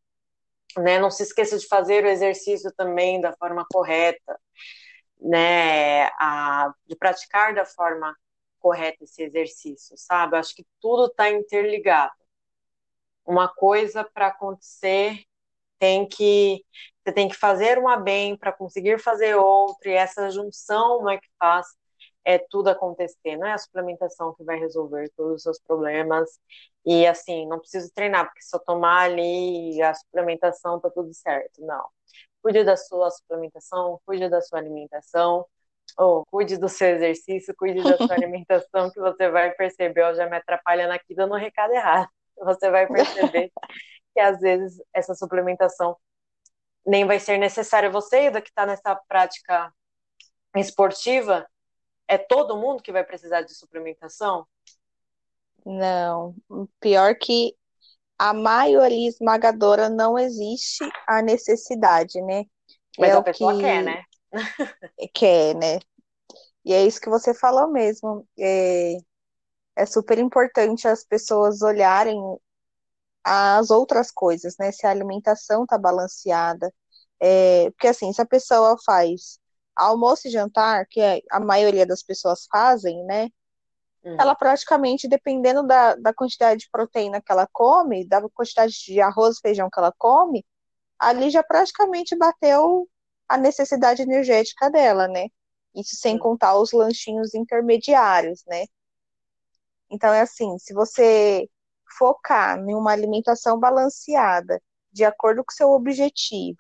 Né? 0.78 1.00
Não 1.00 1.10
se 1.12 1.24
esqueça 1.24 1.58
de 1.58 1.68
fazer 1.68 2.04
o 2.06 2.08
exercício 2.08 2.72
também 2.76 3.20
da 3.20 3.34
forma 3.34 3.66
correta, 3.72 4.40
né? 5.20 6.06
A, 6.20 6.74
de 6.88 6.96
praticar 6.96 7.54
da 7.56 7.66
forma 7.66 8.16
correta 8.60 9.04
esse 9.04 9.24
exercício, 9.24 9.96
sabe? 9.98 10.38
Acho 10.38 10.56
que 10.56 10.66
tudo 10.80 11.08
está 11.08 11.30
interligado. 11.30 12.14
Uma 13.26 13.48
coisa 13.48 14.04
para 14.04 14.28
acontecer 14.28 15.24
tem 15.80 16.08
que 16.08 16.66
você 17.04 17.14
tem 17.14 17.30
que 17.30 17.36
fazer 17.36 17.78
uma 17.80 17.98
bem 17.98 18.38
para 18.38 18.52
conseguir 18.54 19.00
fazer 19.00 19.36
outra 19.36 19.90
e 19.92 19.94
essa 19.96 20.30
junção 20.30 21.10
é 21.10 21.18
que 21.18 21.28
faz 21.40 21.68
é 22.30 22.38
tudo 22.38 22.70
acontecer. 22.70 23.38
Não 23.38 23.48
é 23.48 23.54
a 23.54 23.58
suplementação 23.58 24.36
que 24.36 24.44
vai 24.44 24.60
resolver 24.60 25.10
todos 25.18 25.38
os 25.38 25.42
seus 25.44 25.60
problemas. 25.60 26.30
E 26.86 27.08
assim, 27.08 27.48
não 27.48 27.60
preciso 27.60 27.92
treinar, 27.92 28.26
porque 28.26 28.44
se 28.44 28.56
eu 28.56 28.60
tomar 28.60 29.02
ali 29.06 29.82
a 29.82 29.96
suplementação, 29.96 30.80
tá 30.80 30.92
tudo 30.92 31.12
certo. 31.12 31.60
Não. 31.62 31.90
Cuide 32.44 32.64
da 32.64 32.78
sua 32.78 33.10
suplementação, 33.10 34.00
cuide 34.06 34.30
da 34.30 34.42
sua 34.42 34.60
alimentação, 34.60 35.44
ou 35.98 36.24
cuide 36.28 36.58
do 36.58 36.70
seu 36.70 36.90
exercício, 36.90 37.56
cuide 37.58 37.82
da 37.82 37.98
sua 37.98 38.14
alimentação, 38.14 38.92
que 38.92 39.00
você 39.00 39.30
vai 39.30 39.52
perceber, 39.56 40.02
eu 40.04 40.16
já 40.16 40.30
me 40.30 40.38
atrapalhando 40.38 40.94
aqui 40.94 41.16
dando 41.16 41.34
um 41.34 41.40
recado 41.40 41.74
errado. 41.74 42.10
Você 42.38 42.70
vai 42.70 42.88
perceber 42.88 43.52
que 44.14 44.20
às 44.20 44.40
vezes 44.40 44.80
essa 44.94 45.16
suplementação 45.16 45.98
nem 46.86 47.06
vai 47.06 47.20
ser 47.20 47.40
necessária. 47.40 47.90
Você 47.90 48.18
ainda 48.18 48.40
que 48.42 48.50
está 48.50 48.68
nessa 48.68 48.96
prática 49.08 49.74
esportiva, 50.56 51.48
é 52.10 52.18
todo 52.18 52.58
mundo 52.58 52.82
que 52.82 52.92
vai 52.92 53.04
precisar 53.04 53.44
de 53.44 53.54
suplementação? 53.54 54.46
Não, 55.64 56.36
pior 56.80 57.16
que 57.16 57.56
a 58.18 58.34
maioria 58.34 59.08
esmagadora 59.08 59.88
não 59.88 60.18
existe 60.18 60.84
a 61.08 61.22
necessidade, 61.22 62.20
né? 62.22 62.46
Mas 62.98 63.12
é 63.12 63.14
a 63.14 63.22
pessoa 63.22 63.54
que... 63.54 63.62
quer, 63.62 63.84
né? 63.84 64.04
quer, 65.14 65.56
né? 65.56 65.80
E 66.66 66.74
é 66.74 66.86
isso 66.86 67.00
que 67.00 67.10
você 67.10 67.34
falou 67.34 67.72
mesmo. 67.72 68.28
É, 68.38 68.98
é 69.76 69.86
super 69.86 70.18
importante 70.18 70.88
as 70.88 71.06
pessoas 71.06 71.62
olharem 71.62 72.20
as 73.24 73.70
outras 73.70 74.12
coisas, 74.12 74.56
né? 74.60 74.72
Se 74.72 74.88
a 74.88 74.90
alimentação 74.90 75.66
tá 75.66 75.78
balanceada. 75.78 76.74
É, 77.22 77.70
porque 77.72 77.88
assim, 77.88 78.12
se 78.12 78.22
a 78.22 78.26
pessoa 78.26 78.76
faz 78.84 79.39
almoço 79.88 80.28
e 80.28 80.32
jantar, 80.32 80.86
que 80.88 81.02
a 81.30 81.40
maioria 81.40 81.86
das 81.86 82.04
pessoas 82.04 82.48
fazem, 82.52 83.04
né? 83.06 83.30
Uhum. 84.04 84.18
Ela 84.20 84.36
praticamente, 84.36 85.08
dependendo 85.08 85.66
da, 85.66 85.96
da 85.96 86.14
quantidade 86.14 86.62
de 86.62 86.70
proteína 86.70 87.22
que 87.22 87.32
ela 87.32 87.48
come, 87.52 88.08
da 88.08 88.22
quantidade 88.30 88.74
de 88.86 89.02
arroz 89.02 89.38
e 89.38 89.42
feijão 89.42 89.70
que 89.70 89.80
ela 89.80 89.94
come, 89.98 90.46
ali 90.98 91.30
já 91.30 91.44
praticamente 91.44 92.16
bateu 92.16 92.88
a 93.28 93.38
necessidade 93.38 94.02
energética 94.02 94.70
dela, 94.70 95.08
né? 95.08 95.28
Isso 95.76 95.96
sem 95.96 96.16
uhum. 96.16 96.20
contar 96.20 96.58
os 96.58 96.72
lanchinhos 96.72 97.34
intermediários, 97.34 98.44
né? 98.48 98.66
Então 99.90 100.14
é 100.14 100.22
assim, 100.22 100.58
se 100.60 100.74
você 100.74 101.50
focar 101.98 102.60
em 102.60 102.76
uma 102.76 102.92
alimentação 102.92 103.60
balanceada, 103.60 104.62
de 104.92 105.04
acordo 105.04 105.44
com 105.44 105.52
o 105.52 105.56
seu 105.56 105.72
objetivo, 105.72 106.60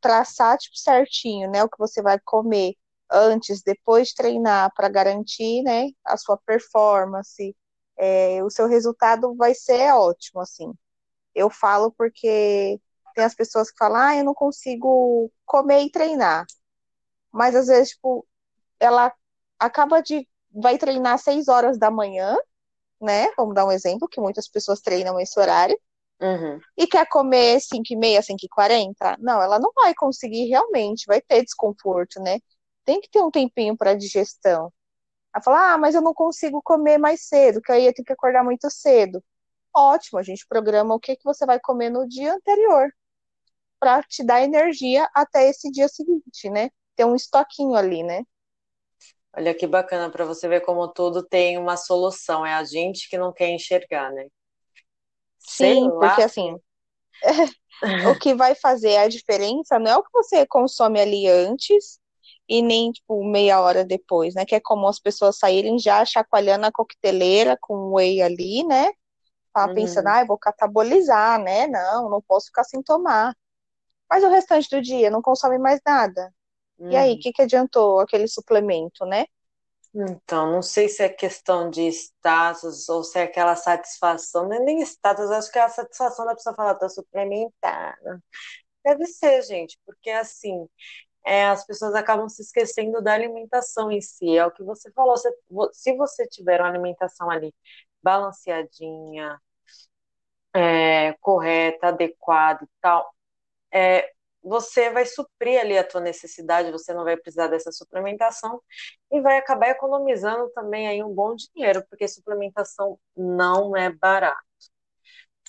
traçar 0.00 0.58
tipo, 0.58 0.76
certinho, 0.78 1.50
né, 1.50 1.62
o 1.64 1.68
que 1.68 1.78
você 1.78 2.02
vai 2.02 2.18
comer 2.24 2.74
antes, 3.10 3.62
depois 3.62 4.08
de 4.08 4.14
treinar, 4.16 4.72
para 4.74 4.88
garantir, 4.88 5.62
né, 5.62 5.88
a 6.04 6.16
sua 6.16 6.36
performance, 6.38 7.56
é, 7.98 8.42
o 8.44 8.50
seu 8.50 8.66
resultado 8.68 9.34
vai 9.36 9.54
ser 9.54 9.92
ótimo, 9.92 10.40
assim. 10.40 10.72
Eu 11.34 11.50
falo 11.50 11.92
porque 11.92 12.80
tem 13.14 13.24
as 13.24 13.34
pessoas 13.34 13.70
que 13.70 13.78
falam, 13.78 13.98
ah, 14.00 14.16
eu 14.16 14.24
não 14.24 14.34
consigo 14.34 15.30
comer 15.46 15.82
e 15.84 15.90
treinar. 15.90 16.46
Mas 17.32 17.54
às 17.54 17.66
vezes, 17.68 17.90
tipo, 17.90 18.26
ela 18.80 19.12
acaba 19.58 20.02
de 20.02 20.28
vai 20.52 20.78
treinar 20.78 21.14
às 21.14 21.22
6 21.22 21.48
horas 21.48 21.78
da 21.78 21.90
manhã, 21.90 22.36
né? 23.00 23.30
Vamos 23.36 23.54
dar 23.54 23.66
um 23.66 23.72
exemplo, 23.72 24.08
que 24.08 24.20
muitas 24.20 24.48
pessoas 24.48 24.80
treinam 24.80 25.20
esse 25.20 25.38
horário. 25.40 25.78
Uhum. 26.20 26.60
E 26.76 26.86
quer 26.86 27.06
comer 27.08 27.60
5 27.60 27.92
e 27.92 27.96
meia, 27.96 28.22
5 28.22 28.44
e 28.44 28.48
40? 28.48 29.16
Não, 29.20 29.40
ela 29.40 29.58
não 29.58 29.72
vai 29.74 29.94
conseguir 29.94 30.46
realmente, 30.46 31.04
vai 31.06 31.20
ter 31.20 31.42
desconforto, 31.44 32.20
né? 32.20 32.38
Tem 32.84 33.00
que 33.00 33.10
ter 33.10 33.20
um 33.20 33.30
tempinho 33.30 33.76
para 33.76 33.94
digestão. 33.94 34.72
Ela 35.34 35.42
fala, 35.42 35.74
ah, 35.74 35.78
mas 35.78 35.94
eu 35.94 36.02
não 36.02 36.14
consigo 36.14 36.60
comer 36.62 36.98
mais 36.98 37.22
cedo, 37.28 37.60
que 37.62 37.70
aí 37.72 37.86
eu 37.86 37.94
tenho 37.94 38.06
que 38.06 38.12
acordar 38.12 38.44
muito 38.44 38.70
cedo. 38.70 39.22
Ótimo, 39.74 40.18
a 40.18 40.22
gente 40.22 40.46
programa 40.48 40.94
o 40.94 41.00
que, 41.00 41.16
que 41.16 41.24
você 41.24 41.46
vai 41.46 41.60
comer 41.60 41.90
no 41.90 42.08
dia 42.08 42.34
anterior 42.34 42.90
para 43.78 44.02
te 44.02 44.24
dar 44.24 44.42
energia 44.42 45.08
até 45.14 45.48
esse 45.48 45.70
dia 45.70 45.88
seguinte, 45.88 46.50
né? 46.50 46.70
Ter 46.96 47.04
um 47.04 47.14
estoquinho 47.14 47.74
ali, 47.76 48.02
né? 48.02 48.24
Olha 49.36 49.54
que 49.54 49.66
bacana 49.66 50.10
para 50.10 50.24
você 50.24 50.48
ver 50.48 50.62
como 50.62 50.88
tudo 50.88 51.22
tem 51.22 51.58
uma 51.58 51.76
solução. 51.76 52.44
É 52.44 52.54
a 52.54 52.64
gente 52.64 53.08
que 53.08 53.16
não 53.16 53.32
quer 53.32 53.50
enxergar, 53.50 54.10
né? 54.12 54.26
Sim, 55.38 55.90
porque 55.90 56.22
assim, 56.22 56.56
o 58.10 58.18
que 58.18 58.34
vai 58.34 58.54
fazer 58.54 58.96
a 58.96 59.08
diferença 59.08 59.78
não 59.78 59.90
é 59.90 59.96
o 59.96 60.02
que 60.02 60.12
você 60.12 60.46
consome 60.46 61.00
ali 61.00 61.26
antes 61.26 61.98
e 62.48 62.62
nem 62.62 62.92
tipo 62.92 63.22
meia 63.24 63.60
hora 63.60 63.84
depois, 63.84 64.34
né? 64.34 64.44
Que 64.44 64.54
é 64.54 64.60
como 64.60 64.88
as 64.88 64.98
pessoas 64.98 65.38
saírem 65.38 65.78
já 65.78 66.04
chacoalhando 66.04 66.66
a 66.66 66.72
coqueteleira 66.72 67.56
com 67.60 67.92
whey 67.92 68.22
ali, 68.22 68.64
né? 68.64 68.90
Tava 69.52 69.68
uhum. 69.68 69.74
pensando, 69.74 70.08
ah, 70.08 70.20
eu 70.20 70.26
vou 70.26 70.38
catabolizar, 70.38 71.40
né? 71.40 71.66
Não, 71.66 72.08
não 72.08 72.22
posso 72.22 72.46
ficar 72.46 72.64
sem 72.64 72.82
tomar. 72.82 73.34
Mas 74.10 74.24
o 74.24 74.28
restante 74.30 74.68
do 74.70 74.80
dia 74.80 75.10
não 75.10 75.20
consome 75.20 75.58
mais 75.58 75.80
nada. 75.84 76.32
Uhum. 76.78 76.90
E 76.90 76.96
aí, 76.96 77.10
o 77.10 77.14
uhum. 77.14 77.20
que, 77.20 77.32
que 77.32 77.42
adiantou 77.42 78.00
aquele 78.00 78.26
suplemento, 78.28 79.04
né? 79.04 79.26
Então, 79.94 80.52
não 80.52 80.62
sei 80.62 80.88
se 80.88 81.02
é 81.02 81.08
questão 81.08 81.70
de 81.70 81.82
status 81.88 82.88
ou 82.88 83.02
se 83.02 83.18
é 83.18 83.22
aquela 83.24 83.56
satisfação, 83.56 84.46
não 84.48 84.56
é 84.56 84.60
nem 84.60 84.80
status, 84.82 85.30
acho 85.30 85.50
que 85.50 85.58
é 85.58 85.62
a 85.62 85.68
satisfação 85.68 86.26
da 86.26 86.34
pessoa 86.34 86.54
falar, 86.54 86.74
tô 86.74 86.88
suplementada. 86.88 88.22
Deve 88.84 89.06
ser, 89.06 89.42
gente, 89.42 89.78
porque 89.86 90.10
assim, 90.10 90.68
é, 91.26 91.46
as 91.48 91.66
pessoas 91.66 91.94
acabam 91.94 92.28
se 92.28 92.42
esquecendo 92.42 93.02
da 93.02 93.14
alimentação 93.14 93.90
em 93.92 94.00
si. 94.00 94.36
É 94.38 94.46
o 94.46 94.52
que 94.52 94.62
você 94.64 94.90
falou, 94.92 95.16
se, 95.16 95.30
se 95.72 95.96
você 95.96 96.26
tiver 96.28 96.60
uma 96.60 96.68
alimentação 96.70 97.30
ali 97.30 97.54
balanceadinha, 98.02 99.40
é, 100.54 101.12
correta, 101.20 101.88
adequada 101.88 102.64
e 102.64 102.68
tal, 102.80 103.14
é, 103.72 104.12
você 104.42 104.90
vai 104.90 105.04
suprir 105.04 105.60
ali 105.60 105.76
a 105.76 105.84
tua 105.84 106.00
necessidade, 106.00 106.70
você 106.70 106.94
não 106.94 107.04
vai 107.04 107.16
precisar 107.16 107.48
dessa 107.48 107.72
suplementação 107.72 108.60
e 109.10 109.20
vai 109.20 109.38
acabar 109.38 109.68
economizando 109.68 110.50
também 110.50 110.88
aí 110.88 111.02
um 111.02 111.12
bom 111.12 111.34
dinheiro, 111.34 111.84
porque 111.88 112.06
suplementação 112.08 112.98
não 113.16 113.76
é 113.76 113.90
barato. 113.90 114.38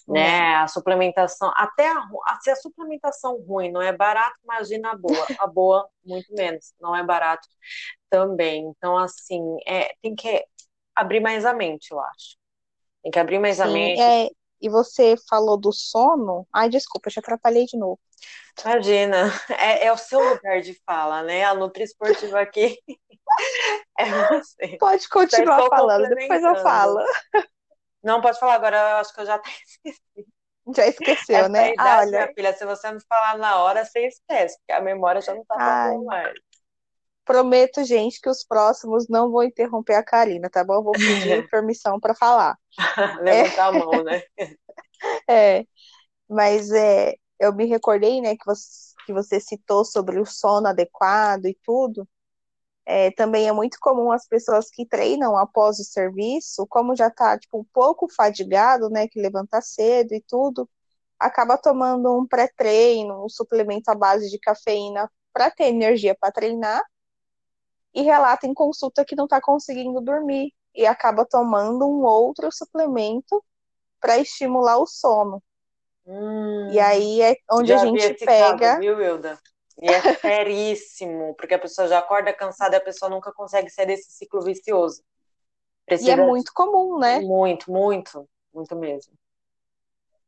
Né? 0.07 0.55
A 0.55 0.67
suplementação, 0.67 1.51
até 1.55 1.87
a, 1.87 2.39
se 2.41 2.49
a 2.49 2.55
suplementação 2.55 3.39
ruim 3.47 3.71
não 3.71 3.79
é 3.81 3.95
barato, 3.95 4.35
imagina 4.43 4.91
a 4.91 4.97
boa. 4.97 5.27
A 5.37 5.45
boa, 5.45 5.87
muito 6.03 6.33
menos, 6.33 6.73
não 6.81 6.95
é 6.95 7.03
barato 7.03 7.47
também. 8.09 8.65
Então, 8.65 8.97
assim, 8.97 9.39
é, 9.67 9.93
tem 10.01 10.15
que 10.15 10.43
abrir 10.95 11.19
mais 11.19 11.45
a 11.45 11.53
mente, 11.53 11.91
eu 11.91 11.99
acho. 11.99 12.37
Tem 13.03 13.11
que 13.11 13.19
abrir 13.19 13.37
mais 13.37 13.57
Sim, 13.57 13.61
a 13.61 13.67
mente. 13.67 14.01
É, 14.01 14.29
e 14.61 14.69
você 14.69 15.15
falou 15.29 15.57
do 15.57 15.71
sono. 15.71 16.47
Ai, 16.53 16.69
desculpa, 16.69 17.09
te 17.09 17.19
atrapalhei 17.19 17.65
de 17.65 17.77
novo. 17.77 17.99
Imagina, 18.63 19.31
é, 19.57 19.85
é 19.85 19.91
o 19.91 19.97
seu 19.97 20.19
lugar 20.19 20.61
de 20.61 20.73
fala, 20.85 21.23
né? 21.23 21.45
A 21.45 21.53
Nutri 21.53 21.83
Esportiva 21.83 22.41
aqui 22.41 22.77
é 23.97 24.05
você. 24.27 24.77
Pode 24.77 25.07
continuar 25.07 25.67
falando, 25.69 26.09
depois 26.09 26.43
eu 26.43 26.55
falo. 26.57 26.99
Não, 28.03 28.21
pode 28.21 28.39
falar 28.39 28.55
agora, 28.55 28.77
eu 28.77 28.95
acho 28.97 29.13
que 29.13 29.21
eu 29.21 29.25
já 29.25 29.35
até 29.35 29.49
esqueci. 29.49 30.27
Já 30.75 30.87
esqueceu, 30.87 31.35
Essa 31.37 31.49
né? 31.49 31.69
É 31.69 31.73
idade, 31.73 31.89
ah, 31.89 31.99
olha... 31.99 32.09
Minha 32.11 32.33
filha, 32.33 32.53
se 32.53 32.65
você 32.65 32.91
não 32.91 32.99
falar 33.07 33.37
na 33.37 33.57
hora, 33.57 33.83
você 33.83 34.07
esquece, 34.07 34.57
porque 34.59 34.71
a 34.71 34.81
memória 34.81 35.21
já 35.21 35.33
não 35.33 35.43
tá 35.45 35.55
tão 35.55 36.03
mais. 36.05 36.33
Prometo, 37.29 37.83
gente, 37.83 38.19
que 38.19 38.27
os 38.27 38.43
próximos 38.43 39.07
não 39.07 39.29
vou 39.29 39.43
interromper 39.43 39.93
a 39.93 40.03
Karina, 40.03 40.49
tá 40.49 40.63
bom? 40.63 40.73
Eu 40.73 40.83
vou 40.83 40.93
pedir 40.93 41.47
permissão 41.51 41.99
para 41.99 42.15
falar. 42.15 42.57
Levantar 43.21 43.65
é... 43.65 43.67
a 43.67 43.71
mão, 43.71 44.03
né? 44.03 44.23
É, 45.29 45.63
mas 46.27 46.71
é, 46.71 47.13
eu 47.39 47.53
me 47.53 47.67
recordei, 47.67 48.19
né, 48.19 48.35
que 48.35 48.43
você, 48.43 48.95
que 49.05 49.13
você 49.13 49.39
citou 49.39 49.85
sobre 49.85 50.19
o 50.19 50.25
sono 50.25 50.69
adequado 50.69 51.45
e 51.45 51.55
tudo. 51.63 52.09
É, 52.83 53.11
também 53.11 53.47
é 53.47 53.51
muito 53.51 53.77
comum 53.79 54.11
as 54.11 54.27
pessoas 54.27 54.67
que 54.71 54.83
treinam 54.83 55.37
após 55.37 55.77
o 55.77 55.83
serviço, 55.83 56.65
como 56.65 56.95
já 56.95 57.11
tá, 57.11 57.37
tipo, 57.37 57.59
um 57.59 57.65
pouco 57.71 58.11
fadigado, 58.11 58.89
né, 58.89 59.07
que 59.07 59.21
levanta 59.21 59.61
cedo 59.61 60.15
e 60.15 60.23
tudo, 60.27 60.67
acaba 61.19 61.59
tomando 61.59 62.11
um 62.17 62.25
pré-treino, 62.27 63.23
um 63.23 63.29
suplemento 63.29 63.91
à 63.91 63.93
base 63.93 64.31
de 64.31 64.39
cafeína 64.39 65.07
para 65.31 65.51
ter 65.51 65.65
energia 65.65 66.17
para 66.19 66.31
treinar, 66.31 66.81
e 67.93 68.01
relata 68.01 68.47
em 68.47 68.53
consulta 68.53 69.05
que 69.05 69.15
não 69.15 69.25
está 69.25 69.41
conseguindo 69.41 70.01
dormir, 70.01 70.53
e 70.75 70.85
acaba 70.85 71.25
tomando 71.25 71.85
um 71.87 72.03
outro 72.03 72.49
suplemento 72.51 73.43
para 73.99 74.17
estimular 74.17 74.77
o 74.77 74.85
sono. 74.85 75.41
Hum, 76.05 76.69
e 76.71 76.79
aí 76.79 77.21
é 77.21 77.35
onde 77.51 77.73
a 77.73 77.77
gente 77.77 78.25
pega. 78.25 78.57
Caso, 78.57 78.79
viu, 78.79 79.01
Hilda? 79.01 79.39
E 79.81 79.87
é 79.87 80.01
seríssimo, 80.15 81.35
porque 81.35 81.53
a 81.53 81.59
pessoa 81.59 81.87
já 81.87 81.99
acorda 81.99 82.33
cansada 82.33 82.75
e 82.75 82.77
a 82.77 82.83
pessoa 82.83 83.09
nunca 83.09 83.31
consegue 83.33 83.69
sair 83.69 83.87
desse 83.87 84.11
ciclo 84.11 84.41
vicioso. 84.41 85.03
Precisa... 85.85 86.11
E 86.11 86.13
é 86.13 86.15
muito 86.15 86.51
comum, 86.53 86.97
né? 86.99 87.19
Muito, 87.19 87.71
muito, 87.71 88.27
muito 88.53 88.75
mesmo. 88.75 89.13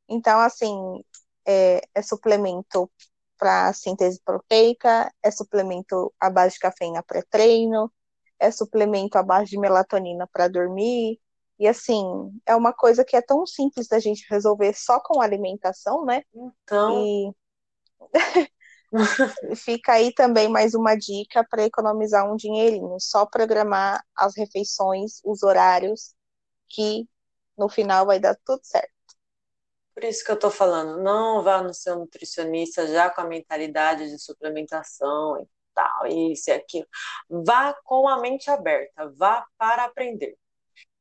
Então, 0.08 0.39
assim, 0.39 1.04
é, 1.45 1.82
é 1.93 2.02
suplemento 2.02 2.91
para 3.41 3.73
síntese 3.73 4.21
proteica, 4.23 5.12
é 5.23 5.32
suplemento 5.32 6.13
à 6.19 6.30
base 6.30 6.54
de 6.54 6.60
cafeína 6.60 7.01
pré-treino, 7.01 7.91
é 8.39 8.51
suplemento 8.51 9.17
à 9.17 9.23
base 9.23 9.49
de 9.49 9.58
melatonina 9.58 10.27
para 10.32 10.47
dormir, 10.47 11.19
e 11.58 11.67
assim, 11.67 12.04
é 12.45 12.56
uma 12.56 12.71
coisa 12.71 13.04
que 13.04 13.15
é 13.15 13.21
tão 13.21 13.45
simples 13.47 13.88
da 13.88 13.99
gente 13.99 14.25
resolver 14.30 14.73
só 14.73 14.99
com 14.99 15.21
alimentação, 15.21 16.06
né? 16.06 16.23
Então. 16.34 17.04
E 17.04 17.32
fica 19.56 19.93
aí 19.93 20.13
também 20.13 20.47
mais 20.47 20.73
uma 20.75 20.95
dica 20.95 21.45
para 21.49 21.63
economizar 21.63 22.32
um 22.32 22.36
dinheirinho. 22.36 22.95
Só 22.99 23.25
programar 23.25 24.04
as 24.15 24.36
refeições, 24.38 25.21
os 25.23 25.41
horários, 25.41 26.13
que 26.67 27.08
no 27.58 27.69
final 27.69 28.06
vai 28.06 28.19
dar 28.19 28.36
tudo 28.45 28.62
certo. 28.63 28.90
Por 29.93 30.04
isso 30.04 30.23
que 30.23 30.32
eu 30.32 30.39
tô 30.39 30.49
falando, 30.49 31.01
não 31.01 31.43
vá 31.43 31.62
no 31.62 31.73
seu 31.73 31.97
nutricionista 31.97 32.88
já 32.88 33.10
com 33.10 33.21
a 33.21 33.25
mentalidade 33.25 34.10
de 34.10 34.17
suplementação 34.19 35.41
e 35.41 35.47
tal, 35.73 36.08
isso 36.08 36.49
e 36.49 36.54
aquilo. 36.54 36.88
Vá 37.30 37.73
com 37.84 38.08
a 38.08 38.19
mente 38.19 38.49
aberta, 38.49 39.12
vá 39.17 39.45
para 39.58 39.86
aprender 39.86 40.38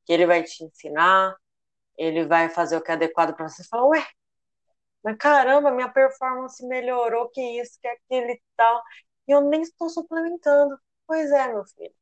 que 0.04 0.12
ele 0.12 0.26
vai 0.26 0.42
te 0.42 0.64
ensinar, 0.64 1.36
ele 1.96 2.26
vai 2.26 2.48
fazer 2.50 2.76
o 2.76 2.82
que 2.82 2.90
é 2.90 2.94
adequado 2.94 3.34
para 3.34 3.48
você. 3.48 3.62
Você 3.62 3.68
fala, 3.68 3.86
ué, 3.86 4.06
mas 5.02 5.16
caramba, 5.16 5.70
minha 5.70 5.88
performance 5.88 6.64
melhorou, 6.66 7.28
que 7.30 7.40
isso, 7.60 7.78
que 7.80 7.88
aquilo 7.88 8.30
e 8.30 8.42
tal, 8.56 8.82
e 9.28 9.32
eu 9.32 9.40
nem 9.42 9.62
estou 9.62 9.88
suplementando. 9.88 10.78
Pois 11.06 11.30
é, 11.30 11.48
meu 11.52 11.64
filho. 11.64 11.94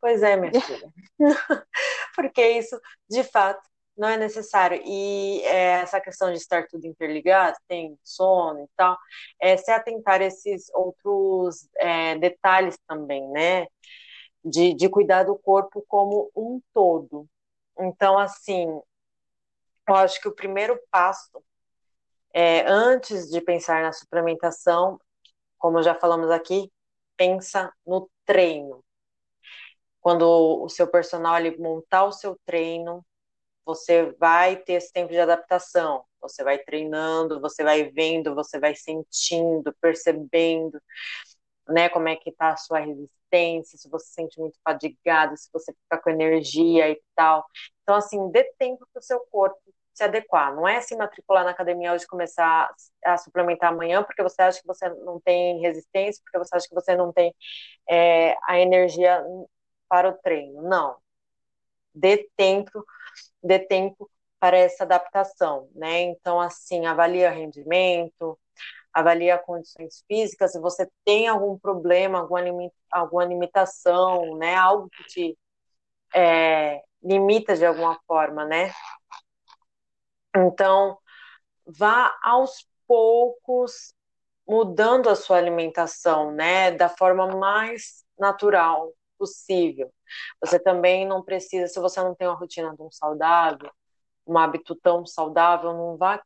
Pois 0.00 0.22
é, 0.22 0.36
minha 0.36 0.52
filha. 0.60 0.92
Porque 2.14 2.42
isso, 2.50 2.80
de 3.08 3.24
fato, 3.24 3.62
não 3.98 4.08
é 4.08 4.16
necessário. 4.16 4.80
E 4.84 5.42
é, 5.44 5.80
essa 5.80 6.00
questão 6.00 6.30
de 6.32 6.38
estar 6.38 6.66
tudo 6.68 6.86
interligado, 6.86 7.56
tem 7.68 7.98
sono 8.04 8.60
e 8.60 8.68
tal, 8.76 8.96
é 9.40 9.56
se 9.56 9.70
atentar 9.70 10.20
a 10.20 10.24
esses 10.24 10.70
outros 10.74 11.68
é, 11.76 12.16
detalhes 12.18 12.78
também, 12.86 13.28
né? 13.30 13.66
de, 14.44 14.74
de 14.74 14.88
cuidar 14.88 15.24
do 15.24 15.36
corpo 15.36 15.84
como 15.88 16.30
um 16.34 16.60
todo. 16.72 17.28
Então, 17.78 18.18
assim, 18.18 18.66
eu 19.88 19.94
acho 19.94 20.20
que 20.20 20.28
o 20.28 20.34
primeiro 20.34 20.78
passo, 20.90 21.42
é, 22.32 22.64
antes 22.66 23.30
de 23.30 23.40
pensar 23.40 23.82
na 23.82 23.92
suplementação, 23.92 25.00
como 25.58 25.82
já 25.82 25.94
falamos 25.94 26.30
aqui, 26.30 26.72
pensa 27.16 27.72
no 27.86 28.10
treino. 28.24 28.84
Quando 30.00 30.24
o 30.62 30.68
seu 30.68 30.88
personal 30.88 31.34
ali 31.34 31.56
montar 31.58 32.04
o 32.04 32.12
seu 32.12 32.38
treino, 32.46 33.04
você 33.68 34.12
vai 34.18 34.56
ter 34.56 34.74
esse 34.74 34.90
tempo 34.90 35.12
de 35.12 35.18
adaptação. 35.20 36.02
Você 36.22 36.42
vai 36.42 36.58
treinando, 36.58 37.38
você 37.38 37.62
vai 37.62 37.84
vendo, 37.90 38.34
você 38.34 38.58
vai 38.58 38.74
sentindo, 38.74 39.74
percebendo, 39.78 40.80
né, 41.68 41.90
como 41.90 42.08
é 42.08 42.16
que 42.16 42.32
tá 42.32 42.52
a 42.52 42.56
sua 42.56 42.78
resistência, 42.80 43.76
se 43.78 43.90
você 43.90 44.06
se 44.06 44.14
sente 44.14 44.40
muito 44.40 44.58
fadigado, 44.64 45.36
se 45.36 45.50
você 45.52 45.70
fica 45.72 45.98
com 46.02 46.08
energia 46.10 46.88
e 46.90 46.98
tal. 47.14 47.44
Então, 47.82 47.94
assim, 47.96 48.30
dê 48.30 48.44
tempo 48.58 48.86
para 48.90 49.00
o 49.00 49.02
seu 49.02 49.20
corpo 49.30 49.60
se 49.92 50.02
adequar. 50.02 50.54
Não 50.56 50.66
é 50.66 50.80
se 50.80 50.96
matricular 50.96 51.44
na 51.44 51.50
academia 51.50 51.92
hoje 51.92 52.06
começar 52.06 52.70
a 53.04 53.18
suplementar 53.18 53.70
amanhã 53.72 54.02
porque 54.02 54.22
você 54.22 54.40
acha 54.40 54.60
que 54.62 54.66
você 54.66 54.88
não 54.88 55.20
tem 55.20 55.60
resistência, 55.60 56.22
porque 56.24 56.38
você 56.38 56.56
acha 56.56 56.66
que 56.68 56.74
você 56.74 56.96
não 56.96 57.12
tem 57.12 57.34
é, 57.90 58.34
a 58.44 58.58
energia 58.58 59.22
para 59.88 60.08
o 60.08 60.14
treino. 60.14 60.62
Não. 60.62 60.96
Dê 61.94 62.28
tempo, 62.36 62.84
dê 63.42 63.58
tempo 63.58 64.10
para 64.40 64.56
essa 64.56 64.84
adaptação, 64.84 65.68
né? 65.74 66.02
Então, 66.02 66.40
assim, 66.40 66.86
avalia 66.86 67.30
rendimento, 67.30 68.38
avalia 68.92 69.38
condições 69.38 70.02
físicas, 70.08 70.52
se 70.52 70.60
você 70.60 70.88
tem 71.04 71.28
algum 71.28 71.58
problema, 71.58 72.20
alguma, 72.20 72.42
alguma 72.90 73.24
limitação, 73.24 74.36
né? 74.36 74.54
Algo 74.54 74.88
que 74.90 75.04
te 75.04 75.38
é, 76.14 76.82
limita 77.02 77.56
de 77.56 77.66
alguma 77.66 77.98
forma, 78.06 78.44
né? 78.44 78.72
Então, 80.36 80.98
vá 81.66 82.16
aos 82.22 82.66
poucos 82.86 83.94
mudando 84.46 85.10
a 85.10 85.16
sua 85.16 85.38
alimentação, 85.38 86.32
né? 86.32 86.70
Da 86.72 86.88
forma 86.88 87.28
mais 87.36 88.04
natural 88.18 88.92
possível. 89.18 89.92
Você 90.40 90.58
também 90.58 91.06
não 91.06 91.22
precisa, 91.22 91.66
se 91.66 91.80
você 91.80 92.00
não 92.00 92.14
tem 92.14 92.28
uma 92.28 92.36
rotina 92.36 92.74
tão 92.76 92.90
saudável, 92.90 93.70
um 94.26 94.38
hábito 94.38 94.74
tão 94.76 95.06
saudável, 95.06 95.72
não 95.72 95.96
vá 95.96 96.22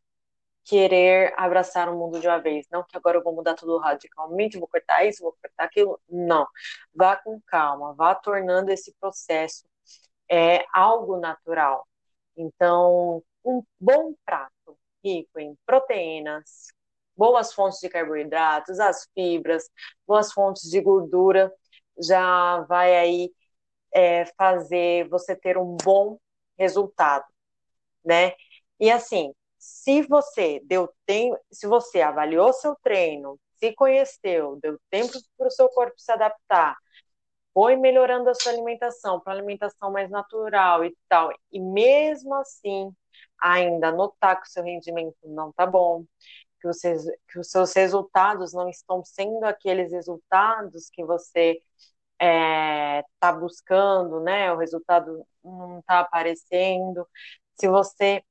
querer 0.65 1.35
abraçar 1.37 1.89
o 1.89 1.99
mundo 1.99 2.21
de 2.21 2.27
uma 2.29 2.41
vez. 2.41 2.67
Não 2.71 2.85
que 2.85 2.97
agora 2.97 3.19
eu 3.19 3.23
vou 3.23 3.35
mudar 3.35 3.55
tudo 3.55 3.79
radicalmente, 3.79 4.59
vou 4.59 4.69
cortar 4.69 5.05
isso, 5.07 5.23
vou 5.23 5.37
cortar 5.41 5.65
aquilo. 5.65 6.01
Não. 6.09 6.47
Vá 6.95 7.17
com 7.17 7.41
calma, 7.47 7.95
vá 7.95 8.15
tornando 8.15 8.71
esse 8.71 8.95
processo 9.01 9.65
é, 10.31 10.65
algo 10.73 11.19
natural. 11.19 11.87
Então, 12.37 13.23
um 13.45 13.63
bom 13.81 14.15
prato 14.25 14.79
rico 15.05 15.39
em 15.39 15.57
proteínas, 15.67 16.69
boas 17.17 17.53
fontes 17.53 17.81
de 17.81 17.89
carboidratos, 17.89 18.81
as 18.81 19.09
fibras, 19.15 19.69
boas 20.07 20.33
fontes 20.33 20.71
de 20.71 20.81
gordura, 20.81 21.53
já 22.01 22.61
vai 22.63 22.97
aí 22.97 23.33
é, 23.95 24.25
fazer 24.37 25.09
você 25.09 25.37
ter 25.37 25.59
um 25.59 25.77
bom 25.85 26.19
resultado, 26.59 27.27
né? 28.05 28.33
E 28.81 28.91
assim, 28.91 29.33
se 29.59 30.03
você 30.03 30.61
deu 30.65 30.93
tempo, 31.07 31.39
se 31.51 31.67
você 31.67 32.01
avaliou 32.03 32.53
seu 32.53 32.77
treino, 32.83 33.39
se 33.59 33.73
conheceu, 33.75 34.59
deu 34.61 34.79
tempo 34.91 35.13
para 35.39 35.47
o 35.47 35.51
seu 35.51 35.69
corpo 35.69 35.95
se 35.99 36.11
adaptar, 36.13 36.77
foi 37.55 37.77
melhorando 37.77 38.31
a 38.31 38.35
sua 38.35 38.53
alimentação 38.53 39.21
para 39.21 39.35
alimentação 39.35 39.93
mais 39.93 40.11
natural 40.11 40.85
e 40.85 40.97
tal, 41.09 41.31
e 41.51 41.61
mesmo 41.61 42.35
assim 42.35 42.95
ainda 43.41 43.93
notar 43.93 44.41
que 44.41 44.49
o 44.49 44.51
seu 44.51 44.63
rendimento 44.65 45.17
não 45.25 45.51
está 45.51 45.67
bom, 45.67 46.05
que, 46.61 46.67
você, 46.69 46.95
que 47.29 47.39
os 47.39 47.51
seus 47.51 47.73
resultados 47.75 48.53
não 48.53 48.69
estão 48.69 49.05
sendo 49.05 49.45
aqueles 49.45 49.93
resultados 49.93 50.89
que 50.91 51.05
você 51.05 51.61
está 52.23 52.25
é, 52.25 53.05
tá 53.19 53.33
buscando, 53.33 54.21
né? 54.21 54.53
O 54.53 54.59
resultado 54.59 55.27
não 55.45 55.81
está 55.81 56.01
aparecendo. 56.01 57.07
Se 57.59 57.69
você 57.69 58.23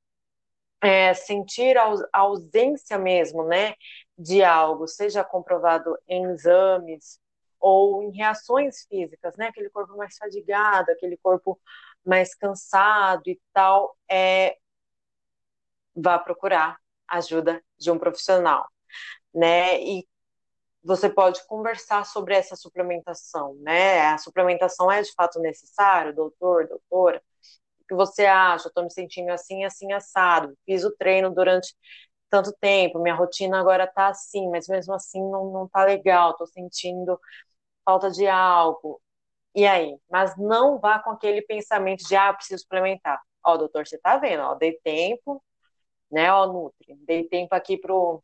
é, 0.80 1.14
sentir 1.14 1.76
a 1.78 1.84
ausência 2.12 2.98
mesmo, 2.98 3.44
né, 3.46 3.74
de 4.18 4.42
algo, 4.42 4.86
seja 4.88 5.22
comprovado 5.24 5.96
em 6.08 6.24
exames 6.32 7.20
ou 7.60 8.02
em 8.02 8.10
reações 8.12 8.84
físicas, 8.88 9.36
né, 9.36 9.48
aquele 9.48 9.70
corpo 9.70 9.96
mais 9.96 10.16
fadigado, 10.16 10.90
aquele 10.90 11.16
corpo 11.18 11.60
mais 12.04 12.34
cansado 12.34 13.28
e 13.28 13.40
tal, 13.52 13.96
é, 14.10 14.56
vá 15.94 16.18
procurar 16.18 16.78
ajuda 17.06 17.62
de 17.78 17.90
um 17.90 17.98
profissional, 17.98 18.66
né, 19.34 19.80
e 19.80 20.06
você 20.84 21.08
pode 21.10 21.46
conversar 21.46 22.04
sobre 22.06 22.34
essa 22.34 22.56
suplementação, 22.56 23.54
né, 23.60 24.00
a 24.08 24.18
suplementação 24.18 24.90
é 24.90 25.02
de 25.02 25.12
fato 25.14 25.40
necessário, 25.40 26.14
doutor, 26.14 26.68
doutora, 26.68 27.22
que 27.88 27.94
você 27.94 28.24
acha? 28.26 28.68
Eu 28.68 28.72
tô 28.72 28.82
me 28.82 28.90
sentindo 28.92 29.30
assim, 29.30 29.64
assim, 29.64 29.92
assado. 29.92 30.56
Fiz 30.64 30.84
o 30.84 30.90
treino 30.96 31.30
durante 31.34 31.74
tanto 32.30 32.52
tempo, 32.60 32.98
minha 32.98 33.14
rotina 33.14 33.60
agora 33.60 33.86
tá 33.86 34.08
assim, 34.08 34.48
mas 34.50 34.66
mesmo 34.68 34.94
assim 34.94 35.20
não, 35.30 35.52
não 35.52 35.68
tá 35.68 35.84
legal, 35.84 36.34
tô 36.36 36.46
sentindo 36.46 37.20
falta 37.84 38.10
de 38.10 38.26
algo. 38.28 39.00
E 39.54 39.66
aí? 39.66 39.96
Mas 40.10 40.36
não 40.38 40.78
vá 40.80 40.98
com 41.00 41.10
aquele 41.10 41.42
pensamento 41.42 42.04
de, 42.08 42.16
ah, 42.16 42.32
preciso 42.34 42.62
suplementar. 42.62 43.20
Ó, 43.44 43.56
doutor, 43.56 43.86
você 43.86 43.98
tá 43.98 44.18
vendo, 44.18 44.42
ó, 44.42 44.54
dei 44.56 44.78
tempo, 44.84 45.42
né, 46.10 46.32
ó, 46.32 46.46
Nutri, 46.46 46.96
dei 47.06 47.24
tempo 47.28 47.54
aqui 47.54 47.78
pro, 47.78 48.22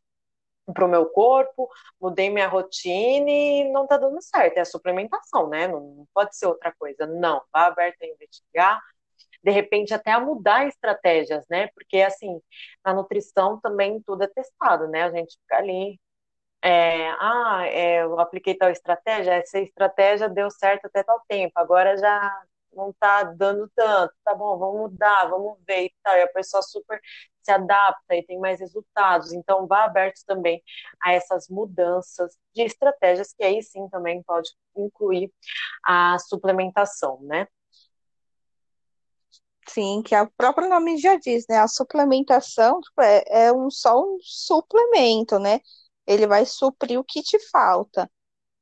pro 0.72 0.88
meu 0.88 1.06
corpo, 1.06 1.68
mudei 2.00 2.30
minha 2.30 2.48
rotina 2.48 3.30
e 3.30 3.70
não 3.70 3.86
tá 3.86 3.96
dando 3.96 4.20
certo. 4.22 4.58
É 4.58 4.60
a 4.60 4.64
suplementação, 4.64 5.48
né? 5.48 5.68
Não, 5.68 5.80
não 5.80 6.08
pode 6.14 6.36
ser 6.36 6.46
outra 6.46 6.72
coisa. 6.78 7.06
Não, 7.06 7.42
vá 7.52 7.66
aberto 7.66 8.02
a 8.02 8.06
investigar, 8.06 8.80
de 9.42 9.50
repente 9.50 9.94
até 9.94 10.12
a 10.12 10.20
mudar 10.20 10.66
estratégias, 10.66 11.44
né? 11.48 11.68
Porque 11.68 12.02
assim, 12.02 12.40
na 12.84 12.94
nutrição 12.94 13.60
também 13.60 14.00
tudo 14.02 14.22
é 14.24 14.28
testado, 14.28 14.88
né? 14.88 15.04
A 15.04 15.10
gente 15.10 15.38
fica 15.40 15.56
ali, 15.58 16.00
é, 16.62 17.10
ah, 17.20 17.62
é, 17.66 18.02
eu 18.02 18.18
apliquei 18.20 18.54
tal 18.56 18.70
estratégia, 18.70 19.34
essa 19.34 19.60
estratégia 19.60 20.28
deu 20.28 20.50
certo 20.50 20.86
até 20.86 21.02
tal 21.02 21.20
tempo, 21.28 21.52
agora 21.56 21.96
já 21.96 22.42
não 22.72 22.92
tá 22.92 23.24
dando 23.24 23.70
tanto, 23.74 24.14
tá 24.24 24.34
bom, 24.34 24.58
vamos 24.58 24.92
mudar, 24.92 25.26
vamos 25.28 25.58
ver 25.66 25.86
e 25.86 25.94
tal, 26.02 26.16
e 26.16 26.22
a 26.22 26.28
pessoa 26.28 26.62
super 26.62 27.00
se 27.42 27.50
adapta 27.50 28.14
e 28.14 28.22
tem 28.24 28.38
mais 28.38 28.60
resultados, 28.60 29.32
então 29.32 29.66
vá 29.66 29.84
aberto 29.84 30.20
também 30.26 30.62
a 31.02 31.12
essas 31.12 31.48
mudanças 31.48 32.36
de 32.54 32.62
estratégias, 32.62 33.32
que 33.32 33.42
aí 33.42 33.62
sim 33.62 33.88
também 33.88 34.22
pode 34.22 34.50
incluir 34.76 35.32
a 35.84 36.18
suplementação, 36.18 37.18
né? 37.22 37.48
Sim, 39.68 40.02
que 40.02 40.14
o 40.16 40.30
próprio 40.30 40.68
nome 40.68 40.96
já 40.98 41.16
diz, 41.16 41.46
né? 41.48 41.58
A 41.58 41.68
suplementação 41.68 42.80
tipo, 42.80 43.00
é, 43.02 43.22
é 43.28 43.52
um, 43.52 43.70
só 43.70 44.00
um 44.02 44.18
suplemento, 44.22 45.38
né? 45.38 45.60
Ele 46.06 46.26
vai 46.26 46.46
suprir 46.46 46.98
o 46.98 47.04
que 47.04 47.22
te 47.22 47.38
falta. 47.50 48.10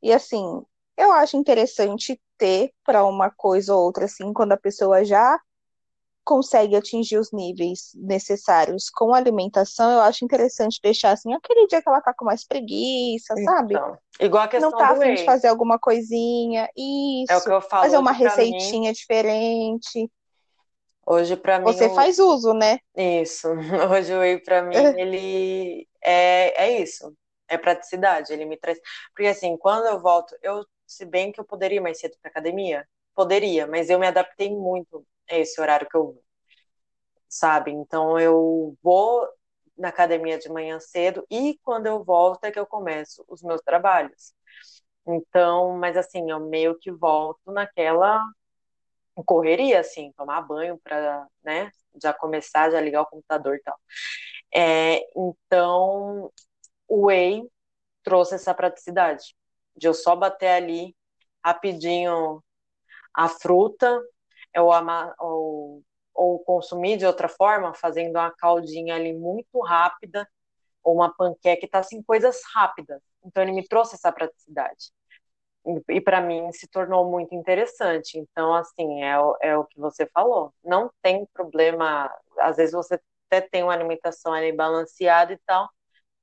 E 0.02 0.12
assim, 0.12 0.62
eu 0.96 1.12
acho 1.12 1.36
interessante 1.36 2.20
ter 2.38 2.72
para 2.84 3.04
uma 3.04 3.30
coisa 3.30 3.74
ou 3.74 3.84
outra, 3.84 4.04
assim, 4.06 4.32
quando 4.32 4.52
a 4.52 4.56
pessoa 4.56 5.04
já 5.04 5.38
consegue 6.24 6.74
atingir 6.74 7.18
os 7.18 7.30
níveis 7.32 7.92
necessários 7.94 8.90
com 8.90 9.14
a 9.14 9.16
alimentação, 9.16 9.92
eu 9.92 10.00
acho 10.00 10.24
interessante 10.24 10.80
deixar 10.82 11.12
assim, 11.12 11.32
aquele 11.32 11.68
dia 11.68 11.80
que 11.80 11.88
ela 11.88 12.00
tá 12.00 12.12
com 12.12 12.24
mais 12.24 12.44
preguiça, 12.44 13.34
sabe? 13.44 13.74
Então, 13.74 13.96
igual 14.20 14.42
a 14.42 14.48
questão 14.48 14.72
Não 14.72 14.76
tá 14.76 14.92
do 14.92 15.00
afim 15.00 15.14
de 15.14 15.24
fazer 15.24 15.46
alguma 15.46 15.78
coisinha, 15.78 16.68
isso. 16.76 17.32
É 17.32 17.36
o 17.36 17.42
que 17.42 17.50
eu 17.50 17.60
falo 17.60 17.84
fazer 17.84 17.96
uma 17.96 18.12
pra 18.12 18.36
mim. 18.36 18.52
receitinha 18.52 18.92
diferente. 18.92 20.10
Hoje, 21.06 21.36
para 21.36 21.60
mim, 21.60 21.66
Você 21.66 21.88
faz 21.90 22.18
uso, 22.18 22.52
né? 22.52 22.80
isso. 22.96 23.46
Hoje 23.94 24.12
o 24.12 24.18
whey, 24.18 24.38
para 24.42 24.62
mim, 24.62 24.74
ele 24.98 25.86
é, 26.02 26.64
é 26.64 26.82
isso. 26.82 27.16
É 27.48 27.56
praticidade. 27.56 28.32
Ele 28.32 28.44
me 28.44 28.56
traz. 28.56 28.76
Porque, 29.14 29.28
assim, 29.28 29.56
quando 29.56 29.86
eu 29.86 30.00
volto, 30.00 30.36
eu, 30.42 30.64
se 30.86 31.04
bem 31.04 31.32
que 31.32 31.40
eu 31.40 31.44
poderia 31.44 31.80
mais 31.80 31.98
cedo 32.00 32.16
para 32.20 32.30
academia, 32.30 32.88
poderia, 33.14 33.66
mas 33.66 33.90
eu 33.90 33.98
me 33.98 34.06
adaptei 34.06 34.50
muito 34.50 35.06
a 35.30 35.36
esse 35.38 35.60
horário 35.60 35.88
que 35.88 35.96
eu 35.96 36.04
vou, 36.04 36.24
sabe? 37.28 37.70
Então, 37.70 38.18
eu 38.18 38.76
vou 38.82 39.28
na 39.76 39.88
academia 39.88 40.38
de 40.38 40.48
manhã 40.48 40.80
cedo 40.80 41.26
e 41.30 41.58
quando 41.62 41.86
eu 41.86 42.02
volto 42.02 42.44
é 42.44 42.50
que 42.52 42.58
eu 42.58 42.66
começo 42.66 43.24
os 43.28 43.42
meus 43.42 43.60
trabalhos. 43.62 44.32
Então, 45.06 45.78
mas 45.78 45.96
assim, 45.96 46.30
eu 46.30 46.40
meio 46.40 46.78
que 46.78 46.90
volto 46.92 47.52
naquela 47.52 48.24
correria, 49.26 49.80
assim, 49.80 50.12
tomar 50.16 50.42
banho 50.42 50.78
para, 50.82 51.26
né, 51.44 51.70
já 52.02 52.12
começar, 52.12 52.70
já 52.70 52.80
ligar 52.80 53.02
o 53.02 53.06
computador 53.06 53.56
e 53.56 53.60
tal. 53.62 53.78
É, 54.54 55.00
então, 55.16 56.32
o 56.88 57.06
Whey 57.06 57.42
trouxe 58.04 58.36
essa 58.36 58.54
praticidade 58.54 59.34
de 59.76 59.86
eu 59.88 59.94
só 59.94 60.16
bater 60.16 60.48
ali 60.48 60.96
rapidinho 61.44 62.42
a 63.14 63.28
fruta 63.28 64.00
ou, 64.56 64.72
ou, 65.20 65.82
ou 66.14 66.38
consumir 66.40 66.96
de 66.98 67.06
outra 67.06 67.28
forma, 67.28 67.74
fazendo 67.74 68.16
uma 68.16 68.30
caldinha 68.32 68.94
ali 68.94 69.12
muito 69.14 69.60
rápida 69.62 70.28
ou 70.84 70.94
uma 70.96 71.14
panqueca, 71.14 71.68
tá 71.68 71.80
assim, 71.80 72.02
coisas 72.02 72.40
rápidas. 72.54 73.02
Então, 73.24 73.42
ele 73.42 73.52
me 73.52 73.66
trouxe 73.66 73.96
essa 73.96 74.12
praticidade. 74.12 74.92
e 75.88 76.00
para 76.00 76.20
mim 76.20 76.50
se 76.52 76.68
tornou 76.68 77.10
muito 77.10 77.34
interessante. 77.34 78.18
Então, 78.18 78.54
assim, 78.54 79.02
é, 79.02 79.16
é 79.42 79.56
o 79.56 79.64
que 79.64 79.78
você 79.80 80.06
falou. 80.06 80.52
Não 80.64 80.90
tem 81.02 81.26
problema, 81.32 82.10
às 82.38 82.56
vezes 82.56 82.72
você 82.74 83.00
até 83.28 83.40
tem 83.40 83.62
uma 83.64 83.72
alimentação 83.72 84.32
ali 84.32 84.52
balanceada 84.52 85.32
e 85.32 85.38
tal, 85.46 85.68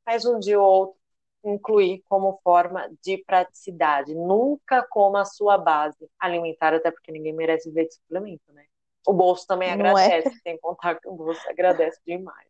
mas 0.06 0.26
um 0.26 0.40
dia 0.40 0.60
ou 0.62 0.66
outro 0.68 1.00
incluir 1.44 2.04
como 2.08 2.40
forma 2.44 2.90
de 3.02 3.18
praticidade. 3.26 4.16
Nunca 4.16 4.86
coma 4.90 5.22
a 5.22 5.26
sua 5.26 5.58
base 5.58 6.10
alimentar, 6.20 6.74
até 6.74 6.90
porque 6.92 7.12
ninguém 7.12 7.34
merece 7.34 7.70
viver 7.70 7.88
de 7.88 7.96
suplemento, 7.96 8.52
né? 8.54 8.66
O 9.06 9.14
bolso 9.14 9.46
também 9.46 9.76
Não 9.76 9.98
é? 9.98 10.06
agradece, 10.06 10.30
é? 10.30 10.42
sem 10.42 10.58
contar 10.60 11.00
que 11.00 11.08
o 11.08 11.14
bolso 11.14 11.42
agradece 11.50 12.00
demais. 12.06 12.48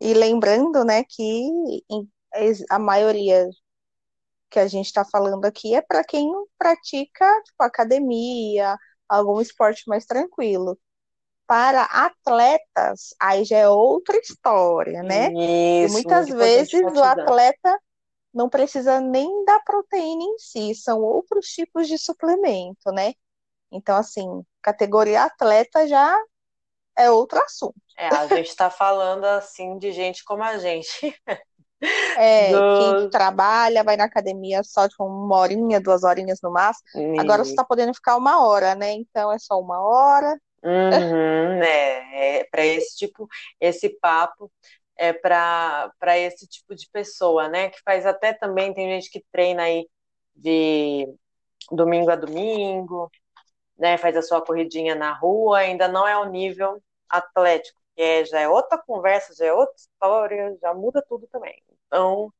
E 0.00 0.14
lembrando, 0.14 0.82
né, 0.82 1.04
que 1.04 1.50
a 2.70 2.78
maioria 2.78 3.46
que 4.50 4.58
a 4.58 4.66
gente 4.66 4.86
está 4.86 5.04
falando 5.04 5.44
aqui 5.44 5.74
é 5.74 5.82
para 5.82 6.02
quem 6.02 6.26
não 6.26 6.46
pratica 6.58 7.24
tipo, 7.44 7.62
academia, 7.62 8.76
algum 9.08 9.40
esporte 9.40 9.84
mais 9.86 10.06
tranquilo. 10.06 10.78
Para 11.50 11.82
atletas, 11.82 13.12
aí 13.20 13.44
já 13.44 13.58
é 13.58 13.68
outra 13.68 14.16
história, 14.16 15.02
né? 15.02 15.32
Isso, 15.32 15.88
e 15.88 15.88
muitas 15.90 16.28
vezes 16.28 16.80
o 16.80 17.02
atleta 17.02 17.76
não 18.32 18.48
precisa 18.48 19.00
nem 19.00 19.44
da 19.44 19.58
proteína 19.58 20.22
em 20.22 20.38
si, 20.38 20.76
são 20.76 21.00
outros 21.00 21.46
tipos 21.48 21.88
de 21.88 21.98
suplemento, 21.98 22.92
né? 22.92 23.14
Então, 23.72 23.96
assim, 23.96 24.44
categoria 24.62 25.24
atleta 25.24 25.88
já 25.88 26.16
é 26.96 27.10
outro 27.10 27.42
assunto. 27.42 27.74
É, 27.98 28.06
a 28.06 28.28
gente 28.28 28.46
está 28.46 28.70
falando 28.70 29.24
assim 29.24 29.76
de 29.76 29.90
gente 29.90 30.22
como 30.22 30.44
a 30.44 30.56
gente. 30.56 31.20
É, 32.16 32.52
do... 32.54 32.78
quem 32.78 33.10
trabalha, 33.10 33.82
vai 33.82 33.96
na 33.96 34.04
academia 34.04 34.62
só 34.62 34.84
de 34.84 34.90
tipo, 34.90 35.04
uma 35.04 35.36
horinha, 35.36 35.80
duas 35.80 36.04
horinhas 36.04 36.38
no 36.40 36.52
máximo. 36.52 37.18
Agora 37.18 37.44
você 37.44 37.50
está 37.50 37.64
podendo 37.64 37.92
ficar 37.92 38.16
uma 38.16 38.46
hora, 38.46 38.76
né? 38.76 38.92
Então 38.92 39.32
é 39.32 39.38
só 39.40 39.58
uma 39.58 39.82
hora. 39.82 40.38
Uhum, 40.62 41.62
é, 41.62 42.40
é 42.40 42.44
para 42.44 42.64
esse 42.64 42.96
tipo, 42.96 43.26
esse 43.60 43.88
papo 44.00 44.52
é 44.96 45.12
para 45.12 46.18
esse 46.18 46.46
tipo 46.46 46.74
de 46.74 46.88
pessoa, 46.92 47.48
né? 47.48 47.70
Que 47.70 47.80
faz 47.82 48.04
até 48.06 48.34
também, 48.34 48.74
tem 48.74 48.88
gente 48.88 49.10
que 49.10 49.24
treina 49.32 49.62
aí 49.64 49.88
de 50.36 51.06
domingo 51.72 52.10
a 52.10 52.16
domingo, 52.16 53.10
né? 53.78 53.98
Faz 53.98 54.16
a 54.16 54.22
sua 54.22 54.42
corridinha 54.44 54.94
na 54.94 55.12
rua, 55.14 55.58
ainda 55.60 55.88
não 55.88 56.06
é 56.06 56.18
o 56.18 56.26
nível 56.26 56.82
atlético, 57.08 57.80
que 57.96 58.02
é, 58.02 58.24
já 58.24 58.40
é 58.40 58.48
outra 58.48 58.78
conversa, 58.78 59.34
já 59.34 59.46
é 59.46 59.52
outra 59.52 59.76
história, 59.76 60.56
já 60.60 60.74
muda 60.74 61.04
tudo 61.08 61.26
também. 61.28 61.62
Então, 61.86 62.32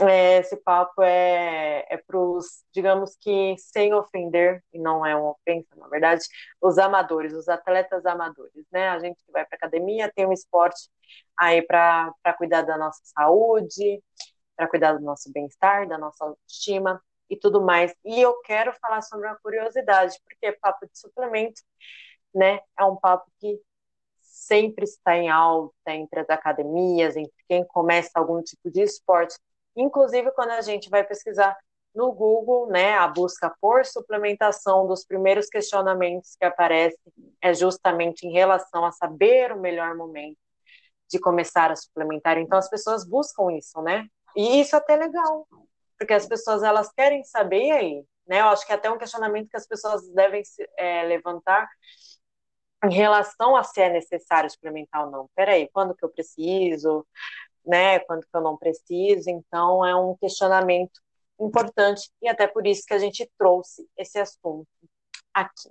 é, 0.00 0.38
esse 0.38 0.56
papo 0.58 1.02
é, 1.02 1.86
é 1.88 1.96
para 1.96 2.18
os, 2.18 2.64
digamos 2.72 3.16
que, 3.20 3.56
sem 3.58 3.94
ofender, 3.94 4.62
e 4.72 4.78
não 4.78 5.04
é 5.06 5.16
uma 5.16 5.30
ofensa, 5.30 5.74
na 5.76 5.88
verdade, 5.88 6.24
os 6.60 6.78
amadores, 6.78 7.32
os 7.32 7.48
atletas 7.48 8.04
amadores, 8.04 8.66
né? 8.70 8.88
A 8.90 8.98
gente 8.98 9.16
que 9.24 9.32
vai 9.32 9.44
para 9.46 9.56
academia 9.56 10.12
tem 10.14 10.26
um 10.26 10.32
esporte 10.32 10.90
aí 11.38 11.62
para 11.62 12.12
cuidar 12.36 12.62
da 12.62 12.76
nossa 12.76 13.00
saúde, 13.04 14.02
para 14.56 14.68
cuidar 14.68 14.94
do 14.94 15.04
nosso 15.04 15.30
bem-estar, 15.32 15.88
da 15.88 15.98
nossa 15.98 16.24
autoestima 16.24 17.02
e 17.30 17.36
tudo 17.36 17.62
mais. 17.62 17.94
E 18.04 18.20
eu 18.20 18.40
quero 18.42 18.72
falar 18.80 19.02
sobre 19.02 19.26
uma 19.26 19.36
curiosidade, 19.36 20.18
porque 20.24 20.52
papo 20.60 20.86
de 20.86 20.98
suplemento, 20.98 21.62
né? 22.34 22.60
É 22.78 22.84
um 22.84 22.96
papo 22.96 23.30
que 23.40 23.60
sempre 24.20 24.84
está 24.84 25.16
em 25.16 25.30
alta 25.30 25.74
entre 25.88 26.20
as 26.20 26.28
academias, 26.30 27.16
entre 27.16 27.32
quem 27.48 27.64
começa 27.66 28.10
algum 28.14 28.42
tipo 28.42 28.70
de 28.70 28.82
esporte. 28.82 29.36
Inclusive, 29.76 30.30
quando 30.32 30.50
a 30.50 30.60
gente 30.60 30.88
vai 30.88 31.04
pesquisar 31.04 31.56
no 31.94 32.12
Google, 32.12 32.68
né, 32.68 32.94
a 32.94 33.08
busca 33.08 33.54
por 33.60 33.84
suplementação 33.86 34.86
dos 34.86 35.04
primeiros 35.04 35.46
questionamentos 35.48 36.36
que 36.36 36.44
aparecem 36.44 37.00
é 37.40 37.54
justamente 37.54 38.26
em 38.26 38.32
relação 38.32 38.84
a 38.84 38.92
saber 38.92 39.52
o 39.52 39.60
melhor 39.60 39.94
momento 39.96 40.38
de 41.10 41.18
começar 41.18 41.70
a 41.70 41.76
suplementar. 41.76 42.36
Então, 42.38 42.58
as 42.58 42.68
pessoas 42.68 43.08
buscam 43.08 43.50
isso, 43.52 43.80
né? 43.80 44.06
E 44.36 44.60
isso 44.60 44.74
é 44.74 44.78
até 44.78 44.96
legal, 44.96 45.46
porque 45.98 46.12
as 46.12 46.26
pessoas 46.26 46.62
elas 46.62 46.92
querem 46.92 47.24
saber 47.24 47.70
aí, 47.70 48.04
né? 48.26 48.40
Eu 48.40 48.48
acho 48.48 48.66
que 48.66 48.72
é 48.72 48.74
até 48.74 48.90
um 48.90 48.98
questionamento 48.98 49.48
que 49.48 49.56
as 49.56 49.66
pessoas 49.66 50.06
devem 50.10 50.42
é, 50.76 51.04
levantar 51.04 51.68
em 52.84 52.92
relação 52.92 53.56
a 53.56 53.64
se 53.64 53.80
é 53.80 53.90
necessário 53.90 54.50
suplementar 54.50 55.04
ou 55.04 55.10
não. 55.10 55.30
Peraí, 55.34 55.68
quando 55.72 55.94
que 55.94 56.04
eu 56.04 56.10
preciso, 56.10 57.06
né? 57.66 57.98
Quando 58.00 58.22
que 58.22 58.36
eu 58.36 58.40
não 58.40 58.56
preciso? 58.56 59.28
Então 59.28 59.84
é 59.84 59.94
um 59.96 60.16
questionamento 60.16 61.00
importante 61.40 62.10
e 62.22 62.28
até 62.28 62.46
por 62.46 62.66
isso 62.66 62.84
que 62.86 62.94
a 62.94 62.98
gente 62.98 63.30
trouxe 63.38 63.86
esse 63.96 64.18
assunto 64.18 64.66
aqui. 65.34 65.70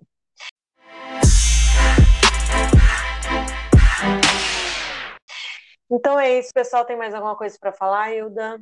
Então 5.90 6.20
é 6.20 6.40
isso, 6.40 6.52
pessoal. 6.54 6.86
Tem 6.86 6.98
mais 6.98 7.14
alguma 7.14 7.38
coisa 7.38 7.58
para 7.60 7.72
falar, 7.72 8.14
Hilda? 8.14 8.62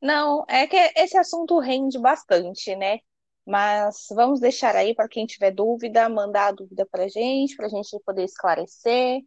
Não, 0.00 0.44
é 0.48 0.66
que 0.66 0.76
esse 0.96 1.16
assunto 1.16 1.58
rende 1.58 1.98
bastante, 1.98 2.74
né? 2.76 2.98
Mas 3.44 4.06
vamos 4.10 4.40
deixar 4.40 4.76
aí 4.76 4.94
para 4.94 5.08
quem 5.08 5.26
tiver 5.26 5.50
dúvida, 5.50 6.08
mandar 6.08 6.48
a 6.48 6.52
dúvida 6.52 6.86
para 6.86 7.04
a 7.04 7.08
gente, 7.08 7.56
para 7.56 7.66
a 7.66 7.70
gente 7.70 7.98
poder 8.04 8.24
esclarecer, 8.24 9.20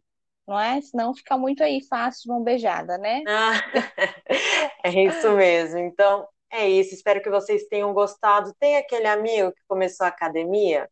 não 0.52 0.60
é? 0.60 0.80
Senão 0.82 1.14
fica 1.14 1.36
muito 1.38 1.62
aí 1.62 1.82
fácil 1.88 2.24
de 2.24 2.28
mão 2.28 2.42
beijada, 2.42 2.98
né? 2.98 3.22
Ah, 3.26 3.52
é 4.84 4.90
isso 4.90 5.32
mesmo. 5.32 5.78
Então, 5.78 6.28
é 6.50 6.68
isso. 6.68 6.94
Espero 6.94 7.22
que 7.22 7.30
vocês 7.30 7.64
tenham 7.68 7.92
gostado. 7.94 8.54
Tem 8.60 8.76
aquele 8.76 9.06
amigo 9.06 9.52
que 9.52 9.62
começou 9.66 10.04
a 10.04 10.08
academia? 10.08 10.88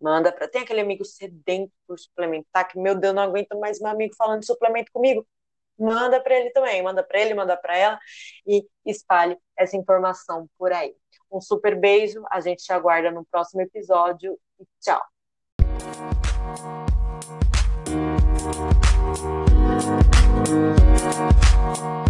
Manda 0.00 0.32
para. 0.32 0.48
Tem 0.48 0.62
aquele 0.62 0.80
amigo 0.80 1.04
sedento 1.04 1.72
por 1.86 1.98
suplementar, 1.98 2.66
que, 2.66 2.78
meu 2.78 2.94
Deus, 2.94 3.14
não 3.14 3.22
aguento 3.22 3.58
mais 3.60 3.78
meu 3.78 3.90
amigo 3.90 4.14
falando 4.16 4.40
de 4.40 4.46
suplemento 4.46 4.90
comigo 4.90 5.26
manda 5.78 6.20
para 6.22 6.38
ele 6.38 6.50
também, 6.50 6.80
manda 6.82 7.02
para 7.02 7.20
ele, 7.20 7.34
manda 7.34 7.56
para 7.56 7.76
ela 7.76 7.98
e 8.46 8.64
espalhe 8.86 9.36
essa 9.58 9.76
informação 9.76 10.48
por 10.56 10.72
aí. 10.72 10.94
Um 11.30 11.40
super 11.40 11.78
beijo, 11.78 12.22
a 12.30 12.40
gente 12.40 12.62
te 12.62 12.72
aguarda 12.72 13.10
no 13.10 13.24
próximo 13.24 13.60
episódio 13.60 14.38
e 14.60 14.64
tchau. 14.80 15.02
Thank 19.24 19.48
you. 21.78 22.03